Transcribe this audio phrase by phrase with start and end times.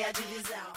[0.00, 0.72] meia divisão.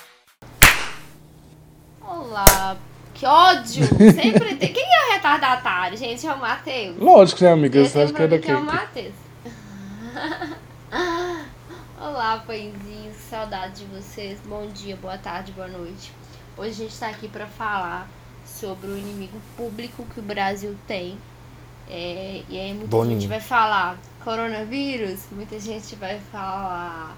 [2.01, 2.75] Olá,
[3.13, 3.85] que ódio!
[3.87, 4.73] Sempre tem.
[4.73, 6.27] Quem é o retardatário, gente?
[6.27, 6.97] É o Matheus.
[6.97, 7.79] Lógico, né, amiga?
[7.79, 8.75] Eu Você acha que é que é o daqui?
[8.75, 9.13] Matheus.
[12.01, 14.39] Olá, pãezinhos, saudade de vocês.
[14.45, 16.11] Bom dia, boa tarde, boa noite.
[16.57, 18.09] Hoje a gente tá aqui pra falar
[18.45, 21.17] sobre o inimigo público que o Brasil tem.
[21.89, 23.21] É, e aí muita Boninho.
[23.21, 27.15] gente vai falar coronavírus, muita gente vai falar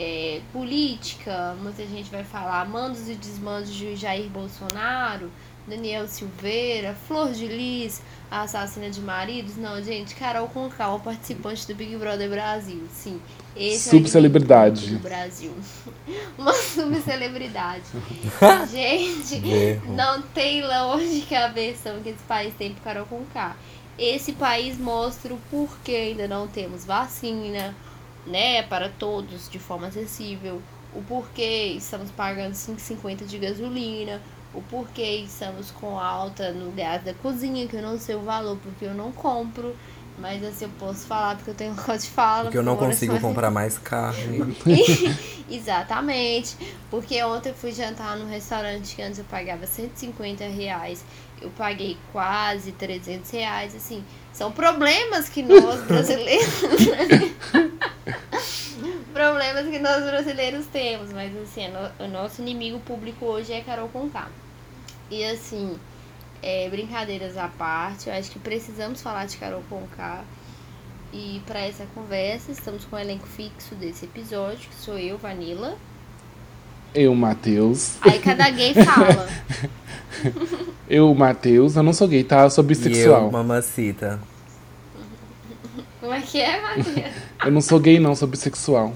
[0.00, 5.28] é, política, muita gente vai falar mandos e desmandos de Jair Bolsonaro,
[5.66, 9.56] Daniel Silveira, Flor de Lis, a assassina de maridos.
[9.56, 12.80] Não, gente, Carol Conká, uma participante do Big Brother Brasil.
[12.92, 13.20] Sim,
[13.56, 14.82] esse é o Subcelebridade.
[14.82, 15.52] público do Brasil.
[16.38, 17.82] Uma subcelebridade.
[18.70, 19.94] gente, Erro.
[19.94, 23.56] não tem lógica a versão que esse país tem pro Carol Conká.
[23.98, 27.74] Esse país mostra o porquê ainda não temos vacina,
[28.28, 30.62] né, para todos de forma acessível,
[30.94, 34.20] o porquê estamos pagando 5,50 de gasolina,
[34.54, 38.58] o porquê estamos com alta no gás da cozinha, que eu não sei o valor
[38.62, 39.74] porque eu não compro,
[40.18, 42.44] mas assim eu posso falar porque eu tenho um local de fala.
[42.44, 43.28] Porque eu não consigo orações.
[43.34, 44.56] comprar mais carne.
[45.50, 46.56] Exatamente,
[46.90, 51.02] porque ontem eu fui jantar num restaurante que antes eu pagava 150 reais,
[51.40, 54.04] eu paguei quase 300 reais, assim,
[54.38, 56.46] são problemas que nós brasileiros,
[59.12, 61.62] problemas que nós brasileiros temos, mas assim,
[61.98, 64.28] o nosso inimigo público hoje é Carol Conká.
[65.10, 65.76] E assim,
[66.40, 70.22] é, brincadeiras à parte, eu acho que precisamos falar de Carol Conká.
[71.12, 75.76] E para essa conversa, estamos com o elenco fixo desse episódio, que sou eu, Vanilla.
[76.94, 77.96] Eu, Matheus.
[78.00, 79.28] Aí cada gay fala.
[80.88, 81.76] Eu, Matheus.
[81.76, 82.42] Eu não sou gay, tá?
[82.44, 83.30] Eu sou E eu, bissexual.
[83.30, 84.18] mamacita.
[86.00, 87.12] Como é que é, Matheus?
[87.44, 88.94] Eu não sou gay, não, sou bissexual.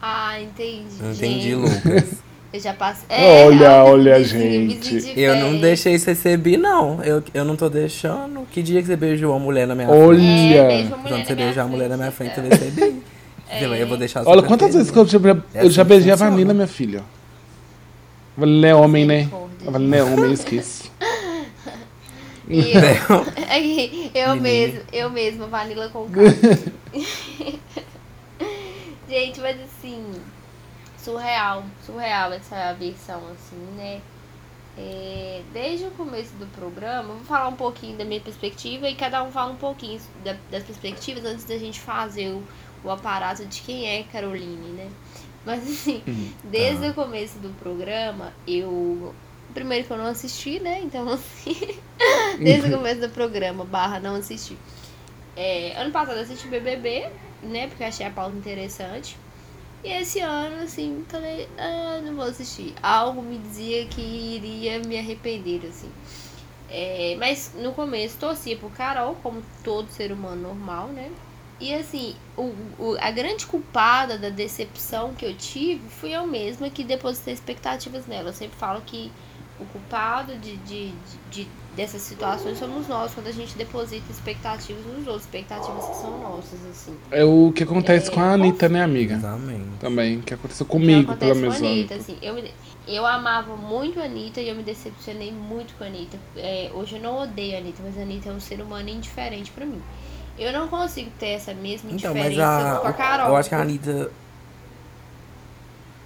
[0.00, 0.96] Ah, entendi.
[1.12, 1.54] Entendi.
[1.54, 2.04] Lucas.
[2.50, 3.04] Eu já passei.
[3.10, 5.20] Olha, ó, olha, vizinho, gente.
[5.20, 7.04] Eu não deixei você ser bi, não.
[7.04, 8.46] Eu, eu não tô deixando.
[8.50, 10.18] Que dia que você beijou uma mulher na minha Olha.
[10.18, 10.56] frente?
[10.56, 12.58] É, mulher Quando você beijar a mulher na minha frente, frente, então.
[12.58, 13.02] você vai ser bi.
[13.50, 15.18] Vai- Eu vou deixar Olha, quantas vezes que eu já,
[15.54, 16.16] É eu já assim beijei a.
[16.16, 17.04] Vanilla, minha filha?
[18.36, 19.28] A Vanilla é homem, né?
[19.66, 20.90] A Vanilla é homem, eu esqueço.
[22.50, 22.78] E eu,
[24.30, 26.32] eu mesmo, eu mesma, Vanilla com carne.
[29.06, 30.04] Gente, mas assim,
[31.02, 34.00] surreal, surreal essa versão, assim, né?
[34.78, 38.94] É, desde o começo do programa, eu vou falar um pouquinho da minha perspectiva e
[38.94, 42.42] cada um fala um pouquinho da- das perspectivas antes da gente fazer o,
[42.84, 44.90] o aparato de quem é Caroline, né?
[45.44, 46.02] Mas assim,
[46.44, 49.14] desde o começo do programa, eu.
[49.54, 50.80] Primeiro que eu não assisti, né?
[50.82, 51.56] Então, assim.
[52.38, 54.56] desde o começo do programa, barra não assisti.
[55.34, 57.08] É, ano passado eu assisti BBB,
[57.42, 57.66] né?
[57.66, 59.16] Porque eu achei a pauta interessante.
[59.82, 62.74] E esse ano, assim, falei, ah, não vou assistir.
[62.82, 65.90] Algo me dizia que iria me arrepender, assim.
[66.68, 71.10] É, mas no começo torcia pro Carol, como todo ser humano normal, né?
[71.60, 76.70] E assim, o, o- a grande culpada da decepção que eu tive fui eu mesma
[76.70, 78.30] que depositei expectativas nela.
[78.30, 79.12] Eu sempre falo que
[79.58, 84.84] o culpado de, de, de- de- dessas situações somos nós, quando a gente deposita expectativas
[84.86, 86.96] nos outros, expectativas que são nossas, assim.
[87.10, 89.14] É o que acontece É, com a Anitta, né, amiga?
[89.14, 89.78] Exatamente.
[89.78, 90.20] Também.
[90.22, 91.56] Que aconteceu que comigo, acontece pelo com menos.
[91.62, 92.54] a Anitta, assim, eu, me-
[92.86, 96.18] eu amava muito a Anitta e eu me decepcionei muito com a Anitta.
[96.36, 99.50] É, hoje eu não odeio a Anitta, mas a Anitta é um ser humano indiferente
[99.50, 99.82] pra mim.
[100.38, 102.78] Eu não consigo ter essa mesma Então, indiferença mas a.
[102.80, 103.28] com a Carol.
[103.28, 104.10] Eu acho que a Anitta.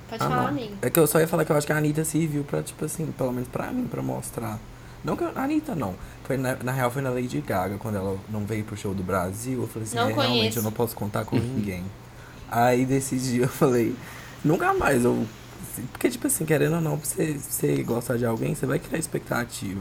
[0.09, 0.49] Pode Ah, falar, não.
[0.49, 0.75] amigo.
[0.83, 2.85] É que eu só ia falar que eu acho que a Anitta serviu pra, tipo
[2.85, 4.59] assim, pelo menos pra mim, pra mostrar.
[5.05, 5.95] Não que a Anitta não.
[6.25, 9.03] Foi na, na real foi na Lady Gaga, quando ela não veio pro show do
[9.03, 9.63] Brasil.
[9.63, 11.85] Eu falei assim, Não é, realmente eu não posso contar com ninguém.
[12.51, 13.95] Aí desse dia eu falei,
[14.45, 15.27] nunca mais eu.
[15.91, 18.99] Porque, tipo assim, querendo ou não, pra você, você gostar de alguém, você vai criar
[18.99, 19.81] expectativa.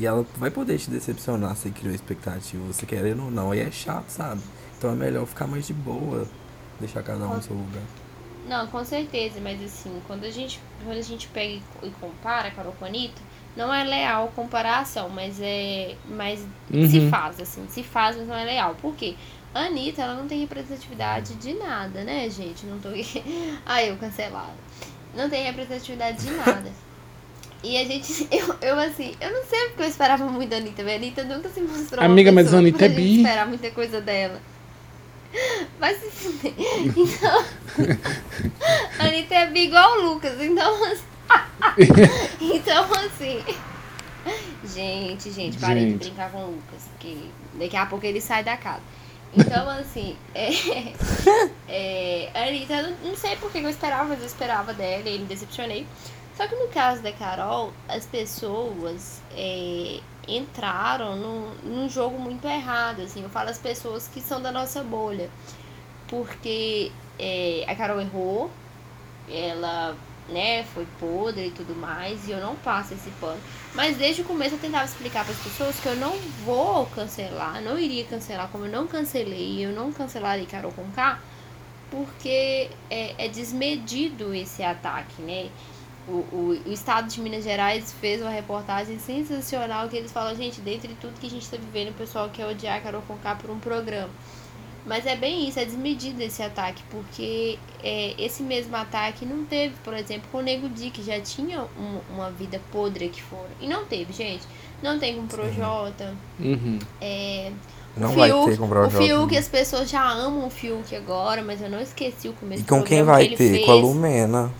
[0.00, 3.50] E ela vai poder te decepcionar se criou expectativa, você querendo ou não.
[3.50, 4.40] Aí é chato, sabe?
[4.78, 6.26] Então é melhor ficar mais de boa,
[6.80, 7.82] deixar cada um no seu lugar.
[8.48, 12.48] Não, com certeza, mas assim, quando a gente, quando a gente pega e co- compara
[12.48, 13.20] a Carol com a Anitta,
[13.54, 15.94] não é leal a comparação, mas é.
[16.08, 17.10] Mas se Uhum.
[17.10, 18.74] faz, assim, se faz, mas não é leal.
[18.80, 19.14] Por quê?
[19.54, 22.64] A Anitta, ela não tem representatividade de nada, né, gente?
[22.64, 22.88] Não tô.
[23.66, 24.54] Ai, eu cancelada.
[25.14, 26.70] Não tem representatividade de nada.
[27.62, 30.82] E a gente, eu, eu assim, eu não sei porque eu esperava muito da Anitta,
[30.82, 30.94] velho.
[30.94, 32.04] A Anitta nunca se mostrou.
[32.04, 33.18] Amiga, mas a Anitta é bi.
[33.18, 34.40] esperar muita coisa dela.
[35.78, 36.52] Vai se fuder.
[36.96, 37.44] Então.
[38.98, 40.84] a Anitta é bi igual o Lucas, então.
[40.84, 41.04] assim-
[42.40, 43.40] então, assim.
[44.74, 45.98] Gente, gente, parei de Gente.
[46.08, 47.16] brincar com o Lucas, porque
[47.54, 48.82] daqui a pouco ele sai da casa.
[49.36, 50.50] Então, assim, é,
[51.68, 55.18] é, a Anitta, não, não sei por que eu esperava, mas eu esperava dela e
[55.18, 55.86] me decepcionei.
[56.36, 63.02] Só que no caso da Carol, as pessoas é, entraram num, num jogo muito errado,
[63.02, 63.22] assim.
[63.22, 65.30] Eu falo as pessoas que são da nossa bolha.
[66.08, 68.50] Porque é, a Carol errou,
[69.28, 69.96] ela
[70.30, 73.40] né, foi podre e tudo mais, e eu não passo esse pano.
[73.74, 77.60] Mas desde o começo eu tentava explicar para as pessoas que eu não vou cancelar,
[77.62, 81.18] não iria cancelar, como eu não cancelei, eu não cancelaria Carol com K,
[81.90, 85.48] porque é, é desmedido esse ataque, né?
[86.08, 90.60] O, o, o, Estado de Minas Gerais fez uma reportagem sensacional que eles falam, gente,
[90.60, 93.50] dentre tudo que a gente está vivendo, o pessoal quer odiar a Carol Conká por
[93.50, 94.10] um programa.
[94.86, 99.74] Mas é bem isso, é desmedido esse ataque, porque é, esse mesmo ataque não teve,
[99.84, 103.50] por exemplo, com o Nego Di, que já tinha um, uma vida podre aqui fora.
[103.60, 104.42] E não teve, gente.
[104.82, 106.14] Não tem com o Projota.
[106.40, 106.78] Uhum.
[107.00, 107.52] É,
[107.94, 109.04] Não o vai Fiuk, ter com o O Projota.
[109.04, 112.66] Fiuk, as pessoas já amam o Fiuk agora, mas eu não esqueci o começo E
[112.66, 113.50] com quem vai que ter?
[113.50, 113.66] fez.
[113.66, 114.50] Com a Lumena.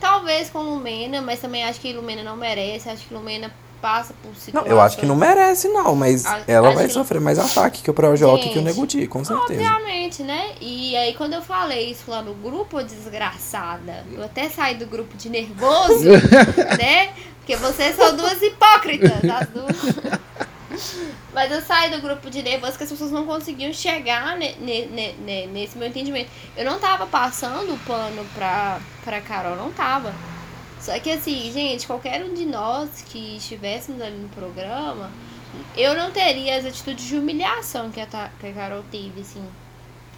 [0.00, 2.88] Talvez com Lumena, mas também acho que Lumena não merece.
[2.88, 3.50] Acho que Lumena
[3.80, 4.70] passa por Não, situações...
[4.70, 7.94] eu acho que não merece, não, mas A- ela vai sofrer mais ataque que o
[7.94, 9.62] Projota e que o Gente, Nego Di, com certeza.
[9.62, 10.52] Obviamente, né?
[10.60, 15.16] E aí quando eu falei isso lá no grupo, desgraçada, eu até saí do grupo
[15.16, 16.04] de nervoso,
[16.78, 17.10] né?
[17.38, 19.76] Porque vocês são duas hipócritas, as duas.
[21.32, 24.86] Mas eu saí do grupo de nervoso que as pessoas não conseguiam chegar ne- ne-
[24.86, 26.30] ne- ne- nesse meu entendimento.
[26.56, 30.14] Eu não tava passando o pano pra, pra Carol, não tava.
[30.80, 35.10] Só que assim, gente, qualquer um de nós que estivéssemos ali no programa,
[35.76, 39.44] eu não teria as atitudes de humilhação que a, que a Carol teve, assim.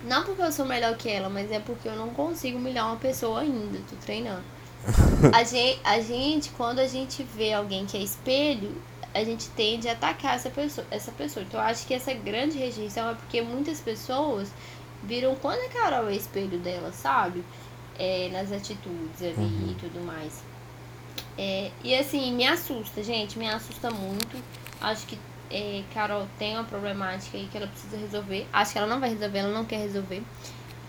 [0.04, 2.96] Não porque eu sou melhor que ela, mas é porque eu não consigo humilhar uma
[2.96, 4.44] pessoa ainda, tô treinando.
[5.34, 8.81] A gente, a gente, quando a gente vê alguém que é espelho,
[9.14, 11.44] a gente tende a atacar essa pessoa, essa pessoa.
[11.44, 14.50] Então eu acho que essa grande rejeição é porque muitas pessoas
[15.02, 17.44] viram quando a Carol é espelho dela, sabe?
[17.99, 20.43] É, nas atitudes ali e tudo mais.
[21.37, 24.37] É, e assim, me assusta, gente, me assusta muito.
[24.81, 25.19] Acho que
[25.50, 28.46] é, Carol tem uma problemática aí que ela precisa resolver.
[28.52, 30.22] Acho que ela não vai resolver, ela não quer resolver.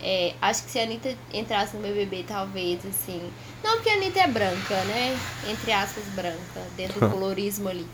[0.02, 3.30] É, acho que se a Anitta entrasse no BBB, talvez, assim.
[3.62, 5.18] Não porque a Anitta é branca, né?
[5.48, 7.86] Entre aspas, branca, dentro do colorismo ali.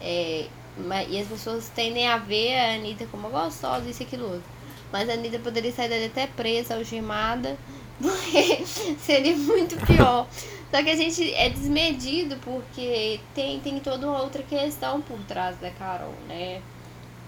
[0.00, 4.24] É, mas, e as pessoas tendem a ver a Anitta como gostosa, isso e aquilo
[4.24, 4.44] outro.
[4.92, 7.56] Mas a Anitta poderia sair dali até presa, algemada,
[8.00, 8.64] porque
[8.98, 10.26] seria muito pior.
[10.70, 15.56] Só que a gente é desmedido porque tem, tem toda uma outra questão por trás
[15.58, 16.62] da Carol, né?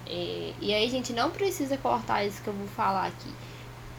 [0.07, 3.31] É, e aí a gente não precisa cortar isso que eu vou falar aqui.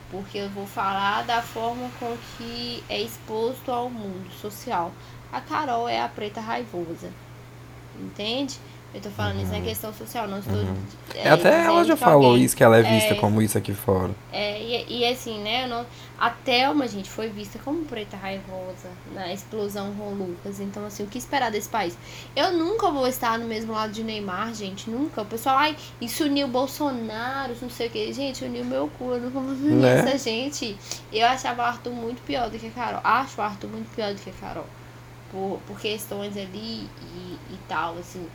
[0.09, 4.91] Porque eu vou falar da forma com que é exposto ao mundo social.
[5.31, 7.11] A Carol é a preta raivosa.
[7.99, 8.57] Entende?
[8.93, 10.53] Eu tô falando isso na questão social, não estou.
[11.15, 13.57] É, até ela dizendo já falou alguém- isso, que ela é vista é, como isso
[13.57, 14.11] aqui fora.
[14.31, 15.63] é, e, e assim, né?
[15.63, 15.85] eu não-
[16.19, 20.59] a Thelma, gente, foi vista como preta raivosa na explosão com o Lucas.
[20.59, 21.97] Então, assim, o que esperar desse país?
[22.35, 24.87] Eu nunca vou estar no mesmo lado de Neymar, gente.
[24.87, 25.23] Nunca.
[25.23, 28.13] O pessoal, ai, isso uniu Bolsonaro, não sei o que.
[28.13, 29.05] Gente, uniu meu cu.
[29.13, 29.99] Eu nunca vou unir Né?
[30.01, 30.77] essa gente.
[31.11, 33.01] Eu achava o Arthur muito pior do que a Carol.
[33.03, 34.65] Acho o Arthur muito pior do que a Carol.
[35.33, 38.25] Por, por questões ali e, e tal, assim.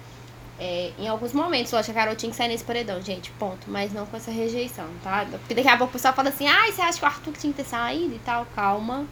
[0.61, 3.69] É, em alguns momentos, lógico, a Carol tinha que sair nesse paredão, gente, ponto.
[3.69, 5.25] Mas não com essa rejeição, tá?
[5.31, 7.53] Porque daqui a pouco o pessoal fala assim, ai, você acha que o Arthur tinha
[7.53, 8.44] que ter saído e tal?
[8.56, 9.06] Calma,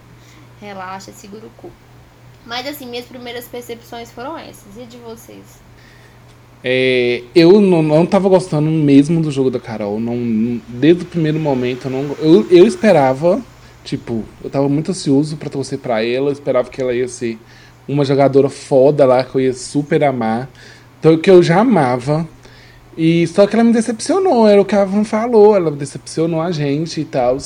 [0.61, 1.71] relaxa, segura o cu.
[2.45, 4.77] Mas assim, minhas primeiras percepções foram essas.
[4.77, 5.61] E de vocês?
[6.65, 10.01] É, eu não, não tava gostando mesmo do jogo da Carol.
[10.01, 13.41] Não, desde o primeiro momento, eu, não, eu, eu esperava,
[13.85, 16.29] tipo, eu tava muito ansioso pra torcer pra ela.
[16.29, 17.39] Eu esperava que ela ia ser
[17.89, 20.49] uma jogadora foda lá, que eu ia super amar.
[20.99, 22.27] Então, que eu já amava.
[22.97, 26.51] E só que ela me decepcionou, era o que a Van falou, ela decepcionou a
[26.51, 27.37] gente e tal.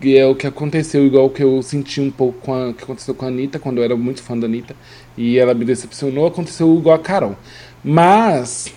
[0.00, 3.14] E é o que aconteceu, igual que eu senti um pouco com a, que aconteceu
[3.14, 4.74] com a Anitta, quando eu era muito fã da Anitta.
[5.16, 7.36] E ela me decepcionou, aconteceu igual a Carol.
[7.82, 8.72] Mas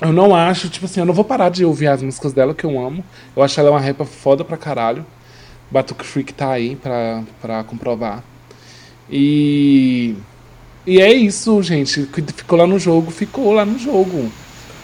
[0.00, 2.64] eu não acho, tipo assim, eu não vou parar de ouvir as músicas dela, que
[2.64, 3.04] eu amo.
[3.36, 5.04] Eu acho ela uma rapa foda pra caralho.
[5.70, 8.22] Batuque Freak tá aí pra, pra comprovar.
[9.10, 10.14] E.
[10.86, 12.02] E é isso, gente.
[12.06, 14.30] Que Ficou lá no jogo, ficou lá no jogo.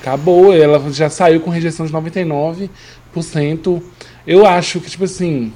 [0.01, 0.53] Acabou.
[0.53, 3.83] Ela já saiu com rejeição de 99%.
[4.27, 5.53] Eu acho que, tipo assim.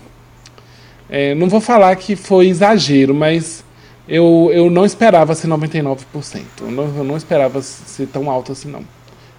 [1.09, 3.65] é, não vou falar que foi exagero, mas
[4.07, 6.43] eu, eu não esperava ser 99%.
[6.61, 8.81] Eu não, eu não esperava ser tão alto assim, não.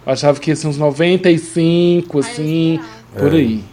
[0.06, 2.80] Eu achava que ia ser uns 95%, Ah, assim,
[3.18, 3.38] por É.
[3.38, 3.64] aí.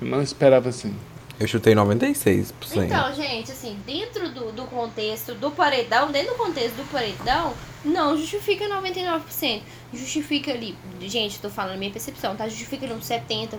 [0.00, 0.92] Eu não esperava assim.
[1.40, 2.52] Eu chutei 96%.
[2.84, 8.14] Então, gente, assim, dentro do, do contexto do paredão, dentro do contexto do paredão, Não
[8.14, 9.62] justifica 99%.
[9.90, 10.76] Justifica ali.
[11.00, 12.46] Gente, tô falando minha percepção, tá?
[12.46, 13.56] Justifica ali uns 70%.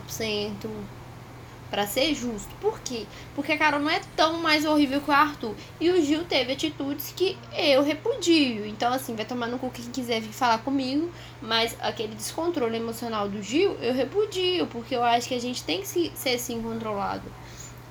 [1.71, 2.53] Pra ser justo.
[2.59, 3.05] Por quê?
[3.33, 5.55] Porque a Carol não é tão mais horrível que o Arthur.
[5.79, 8.65] E o Gil teve atitudes que eu repudio.
[8.67, 11.09] Então, assim, vai tomar no cu quem quiser vir falar comigo.
[11.41, 14.67] Mas aquele descontrole emocional do Gil, eu repudio.
[14.67, 17.23] Porque eu acho que a gente tem que ser assim controlado.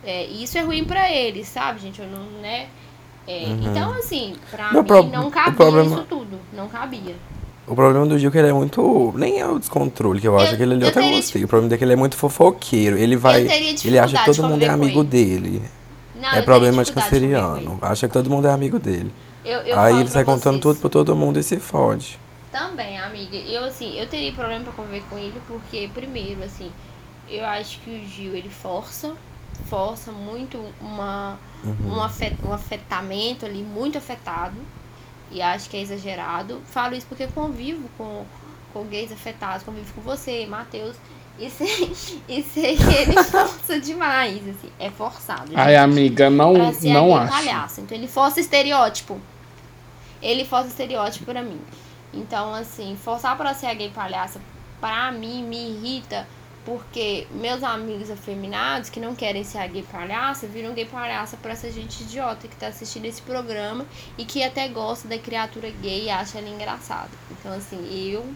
[0.05, 2.01] É, e isso é ruim pra ele, sabe, gente?
[2.01, 2.69] Eu não, né?
[3.27, 3.71] É, uhum.
[3.71, 5.03] Então, assim, pra Meu mim pro...
[5.05, 5.97] não cabia problema...
[5.97, 6.39] isso tudo.
[6.53, 7.15] Não cabia.
[7.67, 9.13] O problema do Gil é que ele é muito.
[9.17, 11.45] Nem é o descontrole, que eu, eu acho que ele, eu até gostei.
[11.45, 12.99] O problema é que ele é muito fofoqueiro.
[12.99, 13.43] Ele vai.
[13.85, 15.63] Ele acha que todo mundo é amigo dele.
[16.21, 17.79] Não, é problema de canceriano.
[17.81, 19.13] Acha que todo mundo é amigo dele.
[19.45, 20.63] Eu, eu Aí ele sai contando vocês.
[20.63, 22.19] tudo pra todo mundo e se fode.
[22.51, 23.37] Também, amiga.
[23.37, 26.71] Eu, assim, eu teria problema pra conviver com ele, porque, primeiro, assim,
[27.29, 29.15] eu acho que o Gil, ele força.
[29.69, 31.95] Força muito uma, uhum.
[31.95, 34.57] um, afet, um afetamento ali, muito afetado
[35.31, 36.61] e acho que é exagerado.
[36.67, 38.25] Falo isso porque convivo com,
[38.73, 40.97] com gays afetados, convivo com você, Matheus.
[41.39, 41.93] E sei,
[42.29, 45.49] e sei que ele força demais, assim, é forçado.
[45.49, 47.33] Gente, Ai, amiga, não, não acho.
[47.33, 47.81] Palhaço.
[47.81, 49.21] Então ele força estereótipo.
[50.21, 51.61] Ele força estereótipo pra mim.
[52.13, 54.41] Então, assim, forçar pra ser a gay palhaça,
[54.81, 56.27] pra mim, me irrita
[56.65, 61.51] porque meus amigos afeminados que não querem ser a gay palhaça viram gay palhaça por
[61.51, 63.87] essa gente idiota que tá assistindo esse programa
[64.19, 67.11] e que até gosta da criatura gay e acha ela engraçada.
[67.31, 68.27] Então, assim, eu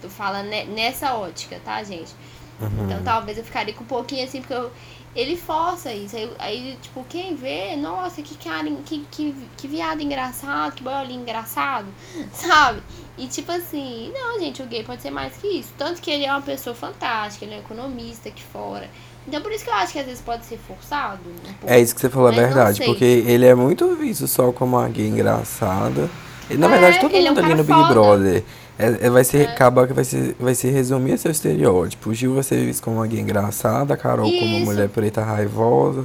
[0.00, 2.14] tô falando nessa ótica, tá, gente?
[2.60, 2.86] Uhum.
[2.86, 4.72] Então, talvez eu ficaria com um pouquinho assim, porque eu,
[5.16, 6.14] ele força isso.
[6.14, 11.22] Aí, aí, tipo, quem vê, nossa, que cara, que, que, que viado engraçado, que boiolinho
[11.22, 11.86] engraçado,
[12.32, 12.82] sabe?
[13.16, 15.72] E tipo assim, não, gente, o gay pode ser mais que isso.
[15.78, 18.90] Tanto que ele é uma pessoa fantástica, ele é um economista aqui fora.
[19.26, 21.20] Então por isso que eu acho que às vezes pode ser forçado.
[21.28, 22.84] Um pouco, é isso que você falou, é verdade.
[22.84, 26.10] Porque ele é muito visto só como uma gay engraçada.
[26.50, 27.94] Na é, verdade, todo mundo é um ali no Big foda.
[27.94, 28.44] Brother.
[28.78, 29.52] É, é, vai ser, é.
[29.52, 32.10] acaba que vai ser, vai se resumir a seu estereótipo.
[32.10, 34.38] O Gil vai ser visto como gay engraçada, a Carol isso.
[34.38, 36.04] como uma mulher preta raivosa.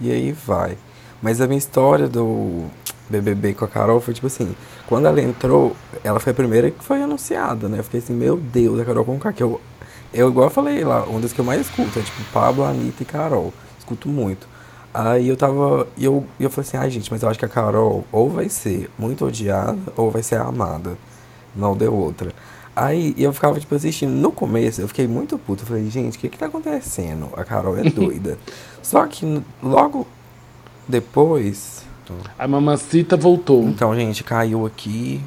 [0.00, 0.76] E aí vai.
[1.22, 2.64] Mas a minha história do
[3.08, 4.54] BBB com a Carol foi tipo assim,
[4.86, 7.78] quando ela entrou, ela foi a primeira que foi anunciada, né?
[7.78, 9.60] Eu fiquei assim, meu Deus, a Carol com o que eu,
[10.12, 13.02] eu igual eu falei lá, uma das que eu mais escuto é tipo Pablo, Anitta
[13.02, 13.52] e Carol.
[13.78, 14.48] Escuto muito.
[14.92, 15.86] Aí eu tava.
[15.96, 18.48] E eu, eu falei assim, ai gente, mas eu acho que a Carol ou vai
[18.48, 20.96] ser muito odiada ou vai ser amada.
[21.54, 22.32] Não deu outra.
[22.74, 24.10] Aí eu ficava, tipo, assistindo.
[24.10, 25.62] No começo eu fiquei muito puto.
[25.62, 27.28] Eu falei, gente, o que que tá acontecendo?
[27.36, 28.38] A Carol é doida.
[28.82, 30.06] Só que logo
[30.88, 31.84] depois
[32.38, 33.64] a mamacita voltou.
[33.64, 35.20] Então, gente, caiu aqui.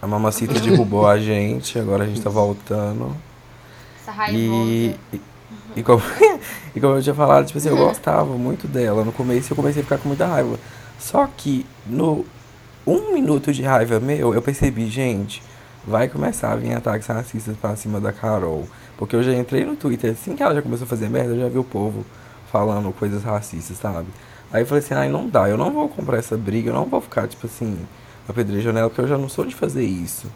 [0.00, 3.16] A mamacita derrubou a gente, agora a gente tá voltando.
[4.00, 5.20] Essa e, e,
[5.76, 6.02] e, como,
[6.74, 9.04] e como eu tinha falado, tipo assim, eu gostava muito dela.
[9.04, 10.58] No começo eu comecei a ficar com muita raiva.
[10.98, 12.24] Só que no
[12.86, 15.42] um minuto de raiva meu, eu percebi, gente,
[15.86, 18.66] vai começar a vir ataques racistas pra cima da Carol.
[18.96, 21.40] Porque eu já entrei no Twitter, assim que ela já começou a fazer merda, eu
[21.40, 22.04] já vi o povo
[22.50, 24.06] falando coisas racistas, sabe?
[24.52, 26.84] Aí eu falei assim, ai, não dá, eu não vou comprar essa briga, eu não
[26.84, 27.78] vou ficar, tipo assim,
[28.28, 30.26] apedrejando ela, porque eu já não sou de fazer isso.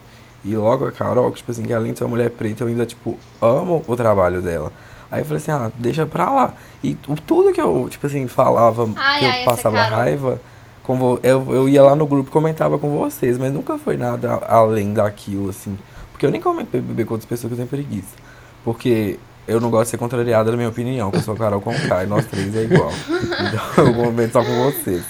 [0.43, 2.67] E logo a Carol, que, tipo assim, que além de ser uma mulher preta, eu
[2.67, 4.71] ainda, tipo, amo o trabalho dela.
[5.11, 6.53] Aí eu falei assim, ah, deixa pra lá.
[6.83, 10.41] E tudo que eu, tipo assim, falava, ai, que eu ai, passava raiva,
[10.87, 14.35] com eu, eu ia lá no grupo e comentava com vocês, mas nunca foi nada
[14.47, 15.77] além daquilo, assim.
[16.13, 18.15] Porque eu nem comento BBB com outras pessoas que eu tenho preguiça.
[18.63, 22.05] Porque eu não gosto de ser contrariada na minha opinião, que eu sou Carol Conká
[22.05, 22.91] e nós três é igual.
[23.07, 25.03] Então eu vou comentar só com vocês.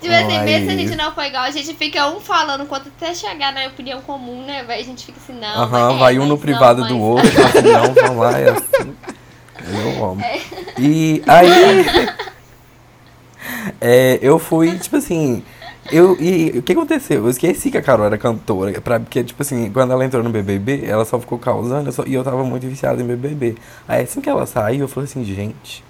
[0.00, 0.44] Tipo assim, Mas...
[0.44, 3.52] mesmo se a gente não for igual, a gente fica um falando enquanto até chegar
[3.52, 4.64] na opinião comum, né?
[4.68, 5.62] A gente fica assim, não.
[5.62, 8.96] Aham, vai um no privado do outro, assim, não, vamos lá, é assim.
[9.72, 10.20] Eu amo.
[10.20, 10.40] É.
[10.78, 12.30] E aí.
[13.80, 15.42] é, eu fui, tipo assim.
[15.90, 17.24] Eu, e o que aconteceu?
[17.24, 18.78] Eu esqueci que a Carol era cantora.
[18.80, 22.04] Pra, porque, tipo assim, quando ela entrou no BBB, ela só ficou causando eu só,
[22.06, 23.56] e eu tava muito viciado em BBB.
[23.88, 25.82] Aí assim que ela saiu, eu falei assim, gente,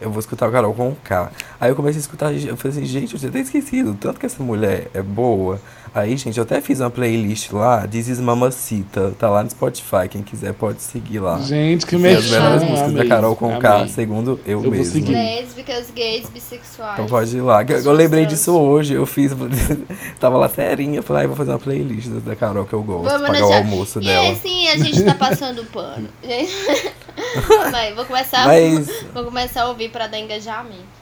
[0.00, 1.32] eu vou escutar o Carol com K.
[1.60, 4.26] Aí eu comecei a escutar, eu falei assim, gente, eu tinha até esquecido, tanto que
[4.26, 5.60] essa mulher é boa.
[5.94, 10.08] Aí, gente, eu até fiz uma playlist lá, This is Mamacita, tá lá no Spotify,
[10.10, 11.38] quem quiser pode seguir lá.
[11.40, 12.18] Gente, que melhor.
[12.18, 15.10] As melhores músicas da Carol com K, segundo eu, eu mesmo.
[15.10, 16.94] Lésbicas, gays, bissexuais.
[16.94, 17.62] Então pode ir lá.
[17.62, 19.32] Eu, eu lembrei disso hoje, eu fiz,
[20.20, 23.26] tava lá serinha, falei, ah, vou fazer uma playlist da Carol que eu gosto, Vamos
[23.26, 23.48] pagar deixar...
[23.48, 24.24] o almoço dela.
[24.26, 26.08] E assim, a gente tá passando pano.
[27.72, 28.88] Mas vou começar, Mas...
[29.12, 30.98] vou começar a ouvir pra dar engajamento.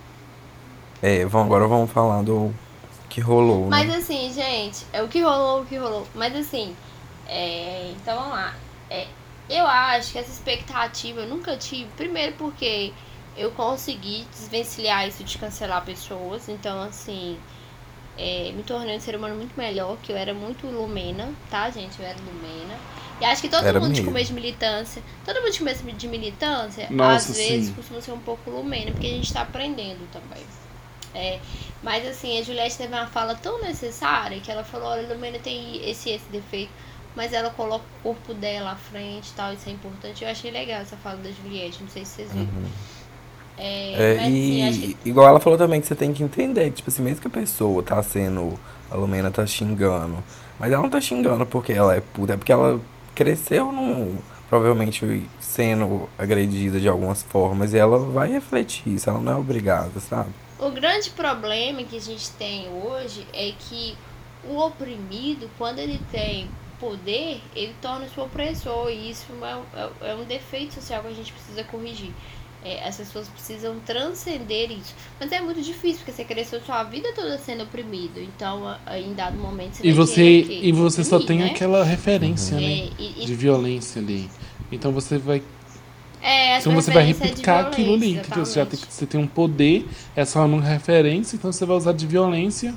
[1.03, 2.53] É, vamos, agora vamos falar do
[3.17, 3.69] que rolou, né?
[3.71, 6.07] Mas assim, gente, é o que rolou, o que rolou.
[6.15, 6.77] Mas assim,
[7.27, 8.55] é, então vamos lá.
[8.91, 9.07] É,
[9.49, 11.89] eu acho que essa expectativa eu nunca tive.
[11.97, 12.93] Primeiro porque
[13.35, 16.47] eu consegui desvencilhar isso de cancelar pessoas.
[16.51, 17.39] Então, assim,
[18.19, 21.99] é, me tornei um ser humano muito melhor, que eu era muito lumena, tá, gente?
[21.99, 22.79] Eu era lumena.
[23.19, 24.13] E acho que todo Era mundo de mesmo.
[24.13, 27.73] começo de militância, todo mundo de começo de militância, Nossa, às vezes sim.
[27.73, 30.45] costuma ser um pouco lumena, porque a gente tá aprendendo também.
[31.17, 31.41] É,
[31.83, 35.39] mas assim, a Juliette teve uma fala tão necessária que ela falou, olha, a Lumena
[35.39, 36.71] tem esse esse defeito,
[37.15, 40.23] mas ela coloca o corpo dela à frente e tal, isso é importante.
[40.25, 42.53] Eu achei legal essa fala da Juliette, não sei se vocês viram.
[43.57, 46.67] É, É, mas assim, e que igual ela falou também que você tem que entender
[46.71, 48.59] que, tipo assim, mesmo que a pessoa tá sendo.
[48.91, 50.23] A Lumena tá xingando.
[50.59, 52.81] Mas ela não tá xingando porque ela é puta, é porque ela
[53.15, 54.19] cresceu num.
[54.49, 57.73] Provavelmente sendo agredida de algumas formas.
[57.73, 60.31] E ela vai refletir isso, ela não é obrigada, sabe?
[60.59, 63.95] O grande problema que a gente tem hoje é que
[64.45, 66.49] o oprimido, quando ele tem
[66.81, 68.89] poder, ele torna-se opressor.
[68.91, 69.63] E isso é, um-
[70.07, 72.11] é- é um defeito social que a gente precisa corrigir.
[72.65, 74.93] É, as pessoas precisam transcender isso.
[75.21, 78.19] Mas é muito difícil, porque você cresceu sua vida toda sendo oprimido.
[78.21, 80.61] Então, em dado momento, você E você, querer o quê?
[80.65, 81.55] e você só Oprimir, tem né?
[81.55, 82.65] aquela referência, né?
[82.65, 84.29] É, e- e- De violência ali.
[84.73, 85.43] Então você vai.
[86.29, 88.15] É, Então você vai é replicar aquilo ali.
[88.15, 91.65] Então você já tem, que- você tem um poder, é só uma referência, então você
[91.67, 92.75] vai usar de violência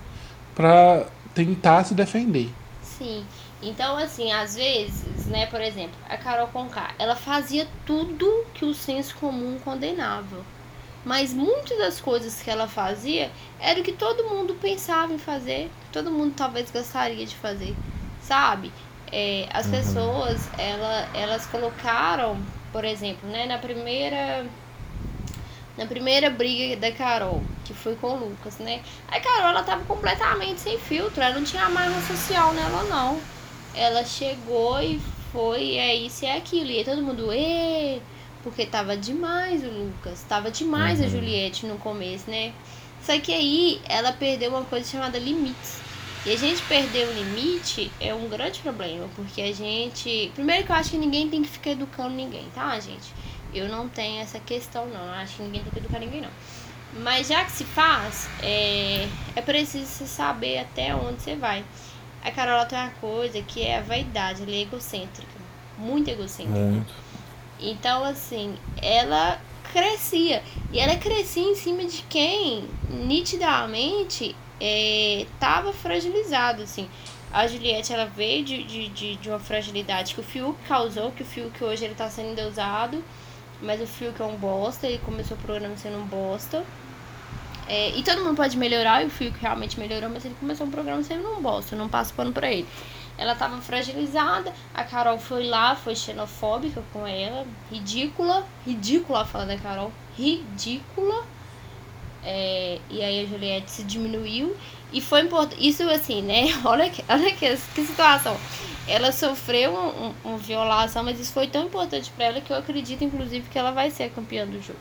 [0.55, 2.49] pra tentar se defender.
[2.81, 3.25] Sim.
[3.61, 8.73] Então, assim, às vezes, né, por exemplo, a Carol Conká, ela fazia tudo que o
[8.73, 10.45] senso comum condenava.
[11.03, 15.71] Mas muitas das coisas que ela fazia era o que todo mundo pensava em fazer,
[15.85, 17.75] que todo mundo talvez gostaria de fazer,
[18.21, 18.71] sabe?
[19.11, 22.37] É, as pessoas, ela, elas colocaram,
[22.71, 24.45] por exemplo, né, na primeira
[25.77, 28.81] na primeira briga da Carol, que foi com o Lucas, né?
[29.07, 33.17] A Carol, ela tava completamente sem filtro, ela não tinha amarra social nela, não.
[33.73, 34.99] Ela chegou e
[35.31, 36.69] foi, é isso e é aquilo.
[36.69, 38.01] E aí todo mundo, ê,
[38.43, 41.09] porque tava demais o Lucas, tava demais a Uhum.
[41.11, 42.51] Juliette no começo, né?
[43.01, 45.79] Só que aí ela perdeu uma coisa chamada limites.
[46.25, 50.31] E a gente perder o limite é um grande problema, porque a gente.
[50.35, 53.13] Primeiro que eu acho que ninguém tem que ficar educando ninguém, tá, gente?
[53.53, 55.05] Eu não tenho essa questão, não.
[55.05, 56.29] Eu acho que ninguém tem que educar ninguém, não.
[57.01, 61.63] Mas já que se faz, é, é preciso você saber até onde você vai.
[62.21, 65.39] A Carola tem uma coisa que é a vaidade, ela é egocêntrica.
[65.77, 66.59] Muito egocêntrica.
[66.59, 66.93] Muito.
[67.59, 69.39] Então, assim, ela
[69.71, 70.43] crescia.
[70.71, 76.89] E ela crescia em cima de quem nitidamente estava fragilizado, assim.
[77.31, 81.25] A Juliette, ela veio de, de, de, uma fragilidade que o Fiuk causou, que o
[81.25, 83.03] Fiuk hoje ele tá sendo endeusado,
[83.61, 86.65] mas o Fiuk é um bosta, ele começou o programa sendo um bosta.
[87.67, 90.71] É, e todo mundo pode melhorar, e o Fiuk realmente melhorou, mas ele começou um
[90.71, 92.67] programa sendo um bosta, não passo pano pra ele.
[93.15, 99.45] Ela tava fragilizada, a Carol foi lá, foi xenofóbica com ela, ridícula, ridícula a fala
[99.45, 101.23] da Carol, ridícula.
[102.23, 104.55] É, e aí a Juliette se diminuiu
[104.91, 105.67] e foi importante.
[105.67, 106.45] Isso assim, né?
[106.65, 108.35] Olha que, olha que, que situação.
[108.87, 112.57] Ela sofreu um, um, uma violação, mas isso foi tão importante pra ela que eu
[112.57, 114.79] acredito, inclusive, que ela vai ser a campeã do jogo.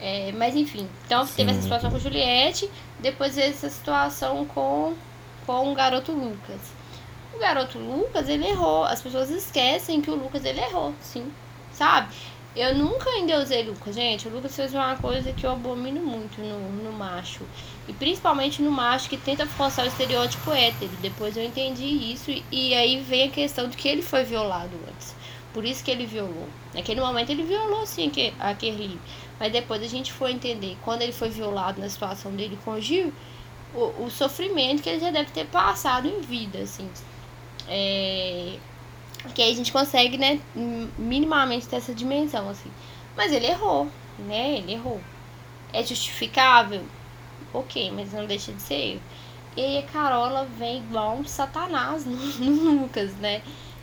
[0.00, 1.64] É, mas enfim, então teve essa Sim.
[1.64, 4.94] situação com a Juliette, depois essa situação com,
[5.46, 6.60] com o garoto Lucas.
[7.34, 8.84] O garoto Lucas, ele errou.
[8.84, 11.30] As pessoas esquecem que o Lucas, ele errou, sim.
[11.72, 12.14] Sabe?
[12.54, 14.26] Eu nunca endeusei Lucas, gente.
[14.26, 17.42] O Lucas fez uma coisa que eu abomino muito no, no macho.
[17.86, 20.90] E principalmente no macho que tenta forçar o estereótipo hétero.
[21.00, 22.30] Depois eu entendi isso.
[22.50, 25.14] E, aí vem a questão de que ele foi violado antes.
[25.54, 26.48] Por isso que ele violou.
[26.74, 28.10] Naquele momento ele violou sim
[28.40, 28.98] a Kerli.
[29.38, 30.76] Mas depois a gente foi entender.
[30.82, 33.12] Quando ele foi violado na situação dele com o Gil,
[33.72, 36.90] o, o sofrimento que ele já deve ter passado em vida, assim.
[37.68, 38.56] É,
[39.34, 40.40] que aí a gente consegue, né,
[40.98, 42.70] minimamente ter essa dimensão, assim.
[43.16, 43.86] Mas ele errou,
[44.18, 44.58] né?
[44.58, 45.00] Ele errou.
[45.72, 46.82] É justificável?
[47.52, 49.02] Ok, mas não deixa de ser erro.
[49.56, 53.42] E aí a Carola vem igual um satanás no, no Lucas, né?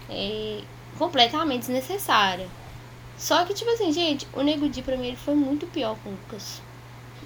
[0.10, 0.62] É,
[0.98, 2.48] completamente desnecessária.
[3.18, 6.10] Só que, tipo assim, gente, o Nego Di pra mim ele foi muito pior com
[6.10, 6.62] o Lucas.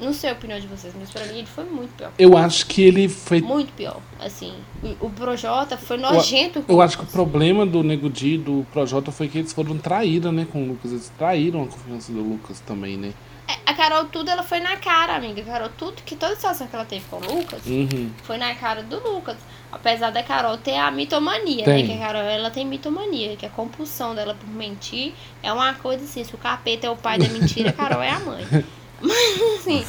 [0.02, 2.12] Não sei a opinião de vocês, mas pra mim ele foi muito pior.
[2.18, 3.40] Eu acho que ele foi.
[3.42, 4.02] Muito pior.
[4.20, 8.10] Assim, o, o Projota foi nojento com Eu o acho que o problema do Nego
[8.10, 10.92] Di, do Projota, foi que eles foram traídos, né, com o Lucas.
[10.92, 13.14] Eles traíram a confiança do Lucas também, né?
[13.48, 15.42] É, A Carol tudo, ela foi na cara, amiga.
[15.42, 18.10] A Carol tudo, que toda situação que ela teve com o Lucas, Uhum.
[18.24, 19.38] foi na cara do Lucas.
[19.72, 21.84] Apesar da Carol ter a mitomania, Tem.
[21.88, 21.94] né?
[21.96, 26.04] Que a Carol, ela tem mitomania, que a compulsão dela por mentir é uma coisa
[26.04, 28.46] assim, se o capeta é o pai da mentira, a Carol é a mãe.
[29.04, 29.86] Mas assim,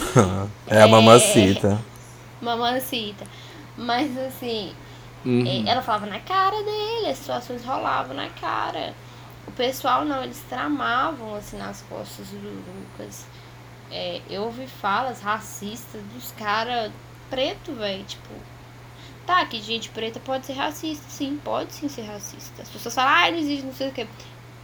[0.66, 1.78] É a mamacita.
[2.40, 3.24] mamacita.
[3.76, 4.74] Mas assim,
[5.24, 5.44] Uhum.
[5.46, 8.94] É, Ela falava na cara dele, as situações rolavam na cara.
[9.46, 13.26] O pessoal não, eles tramavam assim nas costas do Lucas.
[13.90, 16.90] É, eu ouvi falas racistas dos caras
[17.30, 18.28] preto, velho, tipo,
[19.26, 22.60] Tá, que gente preta pode ser racista, sim, pode sim ser racista.
[22.62, 24.06] As pessoas falam, ah, não existe não sei o que.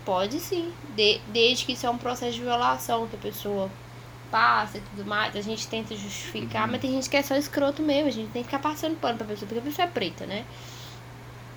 [0.05, 3.71] Pode sim, de, desde que isso é um processo de violação que a pessoa
[4.31, 6.73] passa e tudo mais, a gente tenta justificar, uhum.
[6.73, 9.19] mas tem gente que é só escroto mesmo, a gente tem que ficar passando pano
[9.19, 10.45] pra pessoa, porque a pessoa é preta, né?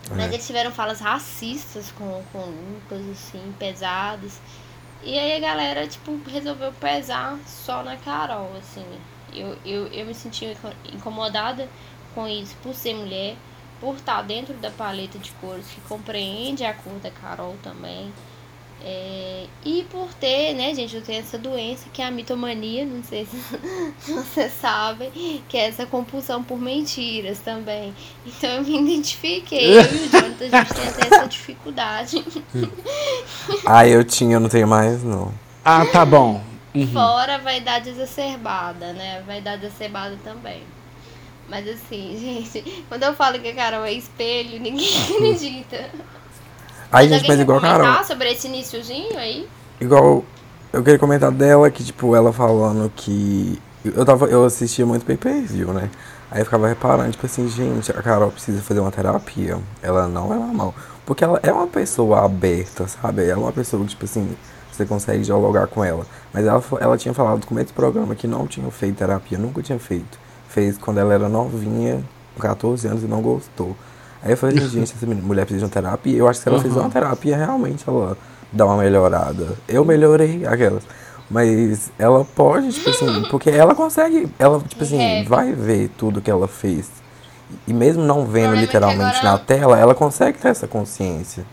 [0.10, 0.16] É.
[0.16, 4.40] Mas eles tiveram falas racistas com, com Lucas, assim, pesadas.
[5.04, 8.86] E aí a galera, tipo, resolveu pesar só na Carol, assim.
[9.34, 10.46] Eu, eu, eu me senti
[10.94, 11.68] incomodada
[12.14, 13.36] com isso por ser mulher,
[13.80, 18.14] por estar dentro da paleta de cores que compreende a cor da Carol também.
[18.84, 23.04] É, e por ter, né, gente, eu tenho essa doença que é a mitomania, não
[23.04, 23.38] sei se
[24.12, 25.12] vocês sabem,
[25.48, 27.94] que é essa compulsão por mentiras também.
[28.26, 32.26] Então eu me identifiquei, eu e o Jonathan, a gente tem até essa dificuldade.
[33.66, 35.32] ah, eu tinha, eu não tenho mais, não.
[35.64, 36.42] Ah, tá bom.
[36.74, 36.88] Uhum.
[36.88, 39.20] Fora a vaidade exacerbada, né?
[39.20, 40.64] A vaidade exacerbada também.
[41.48, 45.90] Mas assim, gente, quando eu falo que a Carol é espelho, ninguém acredita.
[46.92, 48.04] Aí, gente, mas igual a Carol.
[48.04, 49.48] sobre esse iníciozinho aí?
[49.80, 50.24] Igual.
[50.74, 53.62] Eu queria comentar dela que, tipo, ela falando que.
[53.84, 55.90] Eu, tava, eu assistia muito pay per view, né?
[56.30, 59.58] Aí eu ficava reparando, tipo assim, gente, a Carol precisa fazer uma terapia.
[59.82, 60.74] Ela não é normal.
[61.06, 63.24] Porque ela é uma pessoa aberta, sabe?
[63.24, 64.30] Ela é uma pessoa que, tipo assim,
[64.72, 66.06] você consegue dialogar com ela.
[66.32, 69.62] Mas ela, ela tinha falado no começo do programa que não tinha feito terapia, nunca
[69.62, 70.18] tinha feito.
[70.48, 72.02] Fez quando ela era novinha,
[72.36, 73.76] com 14 anos, e não gostou.
[74.24, 76.18] Aí eu falei, gente, essa mulher precisa de uma terapia.
[76.18, 76.64] Eu acho que se ela uhum.
[76.64, 78.18] fizer uma terapia, realmente ela
[78.52, 79.58] dá uma melhorada.
[79.68, 80.84] Eu melhorei aquelas.
[81.30, 85.24] Mas ela pode, tipo assim, porque ela consegue, ela, tipo assim, é.
[85.24, 86.90] vai ver tudo que ela fez.
[87.68, 91.46] E mesmo não vendo é literalmente na tela, ela consegue ter essa consciência.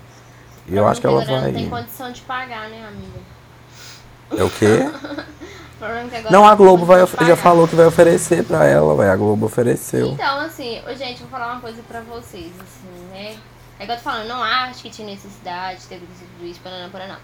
[0.69, 1.47] Eu acho que ela vai.
[1.47, 3.21] Não tem condição de pagar, né, amiga?
[4.37, 4.91] É o quê?
[6.31, 9.09] não, a Globo vai, já falou que vai oferecer pra ela, vai.
[9.09, 10.09] A Globo ofereceu.
[10.09, 13.37] Então, assim, gente, vou falar uma coisa pra vocês, assim, né?
[13.79, 17.07] É que eu tô falando, não acho que tinha necessidade de ter tudo isso, para
[17.07, 17.19] não.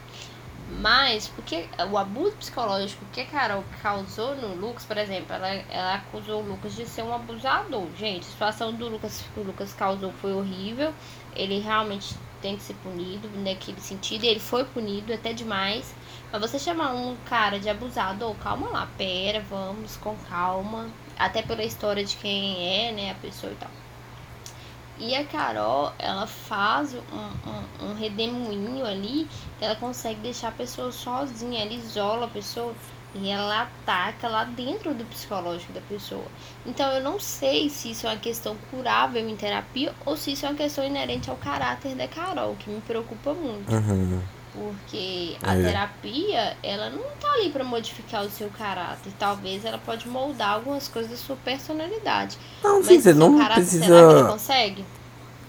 [0.80, 5.94] Mas, porque o abuso psicológico que a Carol causou no Lucas, por exemplo, ela, ela
[5.96, 7.86] acusou o Lucas de ser um abusador.
[7.98, 10.92] Gente, a situação do Lucas que o Lucas causou foi horrível.
[11.36, 14.24] Ele realmente tem que ser punido naquele sentido.
[14.24, 15.94] Ele foi punido até demais.
[16.34, 20.88] Mas você chamar um cara de abusador, calma lá, pera, vamos com calma.
[21.16, 23.70] Até pela história de quem é, né, a pessoa e tal.
[24.98, 29.28] E a Carol, ela faz um, um, um redemoinho ali,
[29.60, 32.74] ela consegue deixar a pessoa sozinha, ela isola a pessoa
[33.14, 36.26] e ela ataca lá dentro do psicológico da pessoa.
[36.66, 40.44] Então eu não sei se isso é uma questão curável em terapia ou se isso
[40.46, 43.72] é uma questão inerente ao caráter da Carol, que me preocupa muito.
[43.72, 44.20] Uhum.
[44.54, 45.62] Porque a é.
[45.62, 49.12] terapia, ela não tá ali para modificar o seu caráter.
[49.18, 52.38] Talvez ela pode moldar algumas coisas da sua personalidade.
[52.62, 53.84] Não, sim, você não caráter, precisa.
[53.84, 54.84] Será que ela consegue?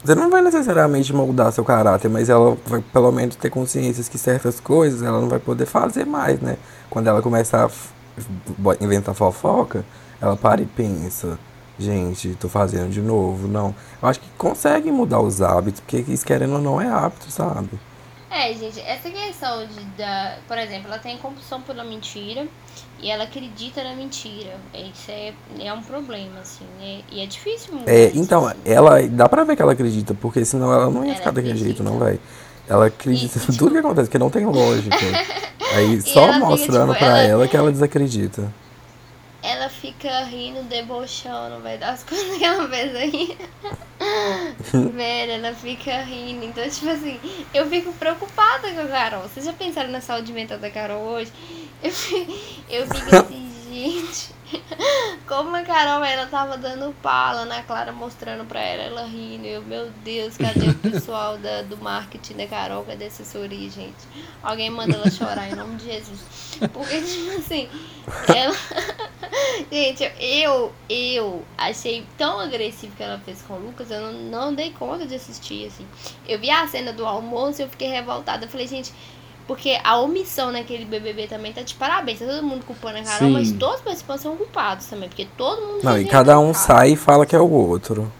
[0.04, 4.18] Você não vai necessariamente moldar seu caráter, mas ela vai pelo menos ter consciência que
[4.18, 6.58] certas coisas ela não vai poder fazer mais, né?
[6.90, 9.86] Quando ela começar a inventar fofoca,
[10.22, 11.40] ela para e pensa,
[11.78, 13.48] gente, tô fazendo de novo.
[13.48, 13.74] Não.
[14.02, 17.70] Eu acho que consegue mudar os hábitos, porque isso querendo ou não é hábito, sabe?
[18.36, 22.46] É, gente, essa questão de, da, por exemplo, ela tem compulsão pela mentira
[23.00, 24.58] e ela acredita na mentira.
[24.74, 27.00] Isso é, é um problema, assim, né?
[27.10, 27.88] E é difícil muito.
[27.88, 28.60] É, então, assim.
[28.66, 31.58] ela, dá pra ver que ela acredita, porque senão ela não ia ela ficar daquele
[31.58, 32.20] jeito, não, vai.
[32.68, 34.98] Ela acredita em tudo que acontece, que não tem lógica.
[35.74, 37.28] Aí só mostrando fica, tipo, pra ela...
[37.28, 38.52] ela que ela desacredita
[39.46, 43.38] ela fica rindo, debochando, vai das coisas que ela fez aí.
[44.94, 46.46] Velho, ela fica rindo.
[46.46, 47.20] Então, tipo assim,
[47.54, 49.22] eu fico preocupada com a Carol.
[49.24, 51.32] Vocês já pensaram na saúde mental da Carol hoje?
[51.84, 51.92] Eu,
[52.70, 54.36] eu fico assim, gente.
[55.28, 59.46] Como a Carol, ela tava dando pala na Clara, mostrando pra ela, ela rindo.
[59.46, 62.84] Eu, meu Deus, cadê o pessoal da, do marketing da Carol?
[62.84, 63.96] Cadê a assessoria, gente?
[64.44, 66.20] Alguém manda ela chorar em nome de Jesus.
[66.72, 67.70] Porque, tipo assim,
[68.34, 68.56] ela.
[69.72, 74.54] gente, eu, eu achei tão agressivo que ela fez com o Lucas, eu não, não
[74.54, 75.86] dei conta de assistir, assim.
[76.28, 78.46] Eu vi a cena do almoço e eu fiquei revoltada.
[78.46, 78.94] Eu falei, gente
[79.48, 82.20] porque a omissão naquele BBB também tá de parabéns.
[82.20, 83.34] Tá todo mundo culpando a Carol, Sim.
[83.34, 85.08] mas todos os participantes são culpados também.
[85.08, 85.84] Porque todo mundo.
[85.84, 88.12] Não, e cada um sai e fala que é o outro.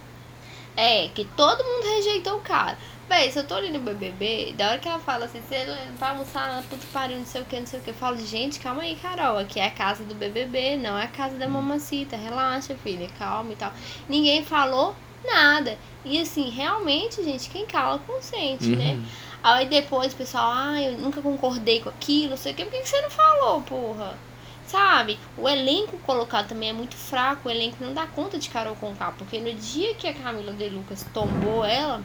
[0.78, 2.78] É, que todo mundo rejeitou o cara.
[3.08, 5.64] Véi, se eu tô ali no BBB, da hora que ela fala assim, você
[6.00, 7.92] vai almoçar na puta pariu, não sei o que, não sei o que.
[7.92, 9.38] Eu falo, gente, calma aí, Carol.
[9.38, 12.18] Aqui é a casa do BBB, não é a casa da mamacita.
[12.18, 13.72] Relaxa, filha, calma e tal.
[14.10, 15.78] Ninguém falou nada.
[16.04, 18.92] E assim, realmente, gente, quem cala consente, né?
[18.92, 18.98] uhum.
[18.98, 19.06] né?
[19.46, 22.72] Aí depois o pessoal, ah, eu nunca concordei com aquilo, não sei o que, por
[22.72, 24.18] que você não falou, porra?
[24.66, 25.20] Sabe?
[25.38, 27.48] O elenco colocado também é muito fraco.
[27.48, 29.12] O elenco não dá conta de Carol Conká.
[29.12, 32.02] Porque no dia que a Camila de Lucas tombou ela,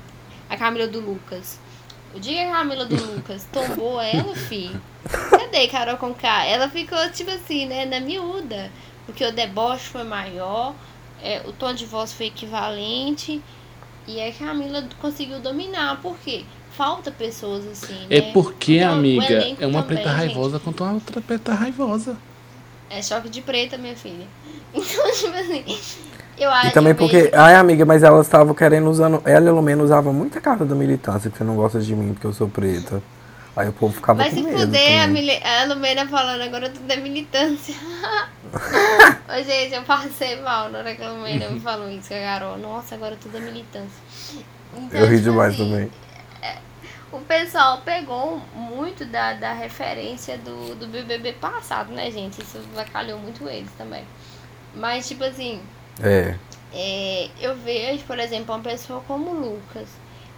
[0.50, 1.58] a Camila do Lucas.
[2.14, 4.70] O dia que a Camila do Lucas tombou ela, fi.
[5.30, 6.44] Cadê Carol Conká?
[6.44, 8.70] Ela ficou, tipo assim, né, na miúda.
[9.06, 10.74] Porque o deboche foi maior,
[11.22, 13.40] é, o tom de voz foi equivalente.
[14.06, 16.02] E a Camila conseguiu dominar.
[16.02, 16.44] Por quê?
[16.76, 18.32] Falta pessoas assim, É né?
[18.32, 20.16] porque, Então, amiga, é uma também, preta gente.
[20.18, 22.16] raivosa contra uma outra preta raivosa.
[22.88, 24.26] É choque de preta, minha filha.
[24.72, 25.64] Então, tipo assim,
[26.38, 29.20] eu acho E também porque, vejo- ai amiga, mas elas estavam querendo usando.
[29.24, 32.26] Ela a Lumena usava muita carta da militância, que você não gosta de mim porque
[32.26, 33.02] eu sou preta.
[33.56, 34.58] Aí o povo ficava Vai com se medo.
[34.60, 37.74] fuder a, mili- a Lumena falando agora tudo é militância.
[39.28, 42.20] Ô, gente, eu passei mal na hora que a Lumena me falou isso, que a
[42.20, 42.58] Carol.
[42.58, 43.90] Nossa, agora tudo é militância.
[44.76, 45.90] Então, Eu ri tipo demais assim, também.
[47.12, 52.40] O pessoal pegou muito da, da referência do, do BBB passado, né, gente?
[52.40, 54.04] Isso vacalhou muito eles também.
[54.74, 55.60] Mas, tipo assim,
[56.00, 56.36] É.
[56.72, 59.88] é, eu vejo, por exemplo, uma pessoa como o Lucas,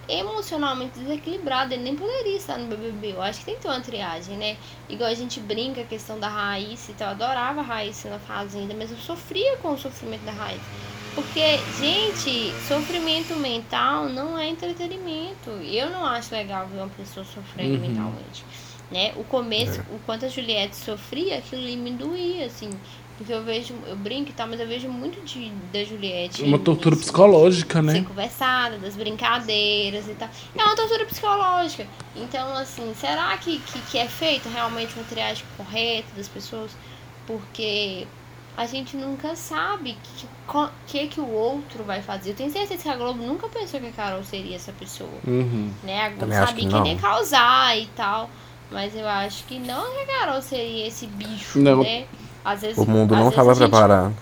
[0.09, 3.13] emocionalmente desequilibrado, ele nem poderia estar no BBB.
[3.13, 4.57] Eu acho que tem que ter uma triagem, né?
[4.89, 8.75] Igual a gente brinca a questão da Raíssa, então eu adorava a Raíssa na Fazenda,
[8.75, 10.65] mas eu sofria com o sofrimento da Raíssa.
[11.15, 15.51] Porque, gente, sofrimento mental não é entretenimento.
[15.63, 17.81] Eu não acho legal ver uma pessoa sofrendo Uhum.
[17.81, 18.45] mentalmente.
[18.91, 19.13] Né?
[19.17, 22.71] O começo, o quanto a Juliette sofria, aquilo ali me doía, assim.
[23.19, 26.43] Porque eu vejo, eu brinco e tal, mas eu vejo muito de, da Juliette.
[26.43, 28.05] Uma tortura início, psicológica, Ser né?
[28.09, 30.29] conversada, das brincadeiras e tal.
[30.57, 31.87] É uma tortura psicológica.
[32.17, 36.71] Então, assim, será que, que, que é feito realmente uma triagem correta das pessoas?
[37.27, 38.07] Porque
[38.57, 42.31] a gente nunca sabe que co- que, que o outro vai fazer.
[42.31, 45.73] Eu tenho certeza que a Globo nunca pensou que a Carol seria essa pessoa Uhum.
[45.83, 46.03] né?
[46.03, 48.29] A Globo Também sabia que que, ia causar e tal.
[48.71, 51.83] Mas eu acho que não que a Carol seria esse bicho, Não.
[51.83, 52.07] né?
[52.45, 54.17] Às vezes, O mundo não estava a gente- preparado.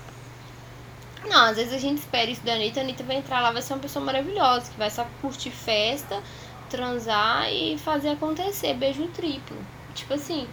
[1.29, 3.62] Não, às vezes a gente espera isso da Anitta, a Anitta vai entrar lá, vai
[3.62, 6.21] ser uma pessoa maravilhosa, que vai só curtir festa,
[6.69, 9.57] transar e fazer acontecer, beijo triplo.
[9.95, 10.47] Tipo assim.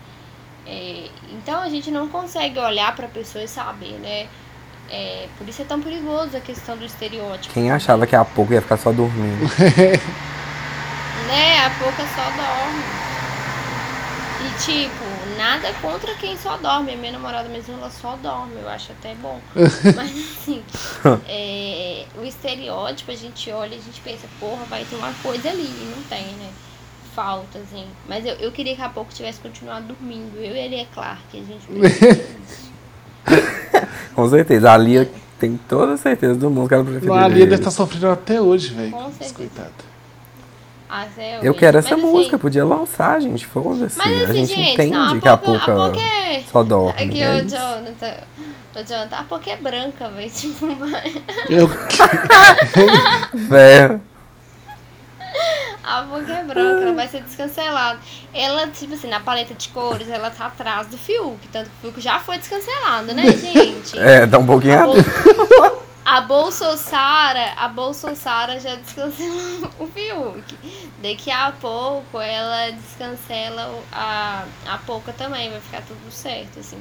[0.68, 4.28] É, então a gente não consegue olhar pra pessoa e saber, né?
[4.90, 7.54] É, por isso é tão perigoso a questão do estereótipo.
[7.54, 9.46] Quem achava que a pouco ia ficar só dormindo?
[11.28, 11.66] Né?
[11.66, 12.84] A pouca só dorme.
[14.40, 16.94] E tipo, nada contra quem só dorme.
[16.94, 18.56] A minha namorada mesmo, ela só dorme.
[18.62, 19.42] Eu acho até bom.
[19.94, 20.64] Mas assim,
[21.28, 25.50] é, o estereótipo, a gente olha e a gente pensa, porra, vai ter uma coisa
[25.50, 25.64] ali.
[25.64, 26.50] E não tem, né?
[27.18, 27.84] Falta, assim.
[28.08, 30.38] Mas eu, eu queria que a pouco tivesse continuado dormindo.
[30.38, 31.66] Eu e ele é claro que a gente.
[34.14, 34.72] Com certeza.
[34.72, 37.16] A Lia tem toda a certeza do mundo que ela preferiria.
[37.16, 38.92] A Lia deve estar sofrendo até hoje, velho.
[38.92, 39.34] Com certeza.
[39.34, 39.72] Coitada.
[40.88, 41.60] Até Eu hoje.
[41.60, 43.48] quero essa Mas, assim, música, podia lançar, gente.
[43.48, 43.98] Foda-se.
[43.98, 46.44] Mas a assim, gente gente, entende não, que a a pouca é...
[46.52, 47.02] só dorme.
[47.02, 47.50] Aqui, é ô isso.
[47.50, 48.14] Jonathan.
[48.76, 50.30] Ô Jonathan, a pouca é branca, velho.
[50.30, 50.68] Tipo,
[51.50, 51.68] Eu...
[53.34, 54.02] Véio.
[55.84, 58.00] a pouca é branca, ela vai ser descancelada.
[58.34, 61.48] Ela, tipo assim, na paleta de cores, ela tá atrás do Fiuk.
[61.50, 63.98] Tanto que o Fiuk já foi descancelado, né, gente?
[63.98, 64.86] É, dá um pouquinho A, a...
[64.86, 70.58] Bol a Bolsonaro, a Bolsonaro já descancelou o Fiuk.
[71.04, 76.78] Daqui a pouco ela descancela a, a Pouca também, vai ficar tudo certo, assim.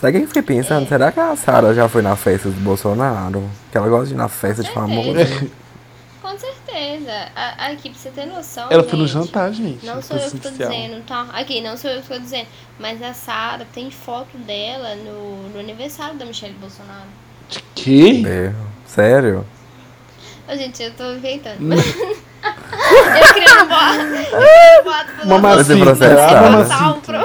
[0.00, 0.44] Sabe o que eu fiquei É.
[0.44, 0.88] pensando?
[0.88, 3.50] Será que a Sara já foi na festa do Bolsonaro?
[3.72, 5.50] Que ela gosta de ir na festa de famoso.
[6.22, 7.28] Com certeza.
[7.34, 8.68] A, a equipe, você tem noção.
[8.70, 9.24] Ela foi no gente?
[9.24, 9.86] jantar, gente.
[9.86, 11.26] Não sou eu que tô dizendo, tá?
[11.32, 12.46] Aqui, não sou eu que tô dizendo.
[12.78, 17.08] Mas a Sara tem foto dela no, no aniversário da Michelle Bolsonaro.
[17.74, 18.26] Que?
[18.26, 18.52] É,
[18.86, 19.46] sério?
[20.46, 21.58] Ô, gente, eu tô inventando.
[21.72, 23.68] eu queria um
[25.16, 25.74] pro Mamacita.
[25.74, 27.24] Um Mamacita.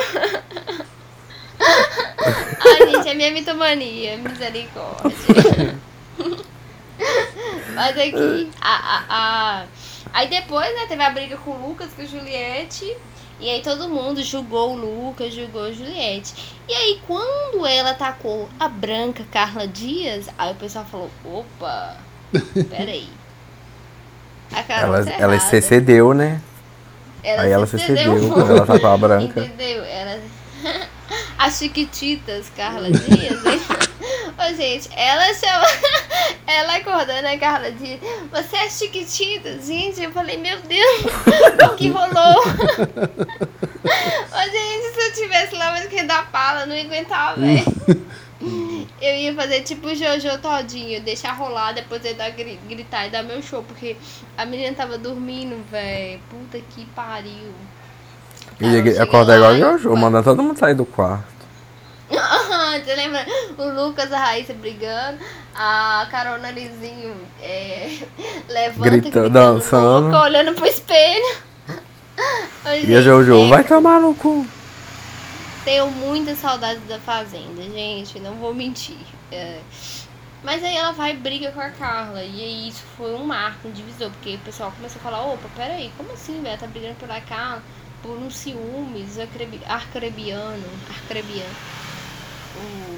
[2.66, 4.18] Ai, gente, é minha mitomania.
[4.18, 5.76] Misericórdia.
[7.76, 9.66] Mas aqui, a, a, a-
[10.14, 12.96] Aí depois, né, teve a briga com o Lucas, com a Juliette.
[13.40, 16.34] E aí todo mundo julgou o Lucas, julgou a Juliette.
[16.70, 21.98] E aí quando ela atacou a branca Carla Dias, aí o pessoal falou, opa,
[22.70, 23.10] peraí.
[24.70, 26.42] Ela, tá ela se cedeu, né?
[27.24, 29.42] Ela Aí ela se quando ela com a branca.
[29.44, 29.84] Entendeu?
[29.84, 30.22] Ela...
[31.38, 33.46] As Chiquititas, Carla Dias.
[33.46, 33.62] hein?
[34.38, 35.66] Ô, gente, ela chama.
[36.48, 38.00] Ela acordando a Carla Dias.
[38.32, 39.60] Você é Chiquitita?
[39.62, 41.02] Gente, eu falei, meu Deus,
[41.72, 42.42] o que rolou?
[44.36, 47.66] Ô, gente, se eu tivesse lá mais que da pala, não ia aguentar, velho.
[49.02, 53.10] Eu ia fazer tipo o Jojo todinho, deixar rolar, depois eu dar, gri- gritar e
[53.10, 53.96] dar meu show, porque
[54.38, 56.20] a menina tava dormindo, velho.
[56.30, 57.52] Puta que pariu.
[58.60, 61.35] E ia acordar igual Jojo, mandando todo mundo sair do quarto.
[62.84, 63.26] Você lembra?
[63.58, 65.20] O Lucas a Raíssa brigando,
[65.56, 68.00] a Carol Narizinho é,
[68.50, 70.16] levanta, Gritando, dançando.
[70.16, 71.38] olhando pro espelho.
[72.66, 74.46] Ô, E a Jojo, é, vai tomar no cu.
[75.64, 78.98] Tenho muita saudade da Fazenda, gente, não vou mentir.
[79.32, 79.60] É.
[80.44, 82.24] Mas aí ela vai e briga com a Carla.
[82.24, 85.50] E aí isso foi um marco, um divisor, porque o pessoal começou a falar, opa,
[85.56, 86.60] peraí, como assim, velho?
[86.60, 87.64] Tá brigando pela Carla
[88.04, 89.66] por um ciúmes arcrebiano.
[90.88, 91.56] Arcrebiano.
[92.58, 92.96] O-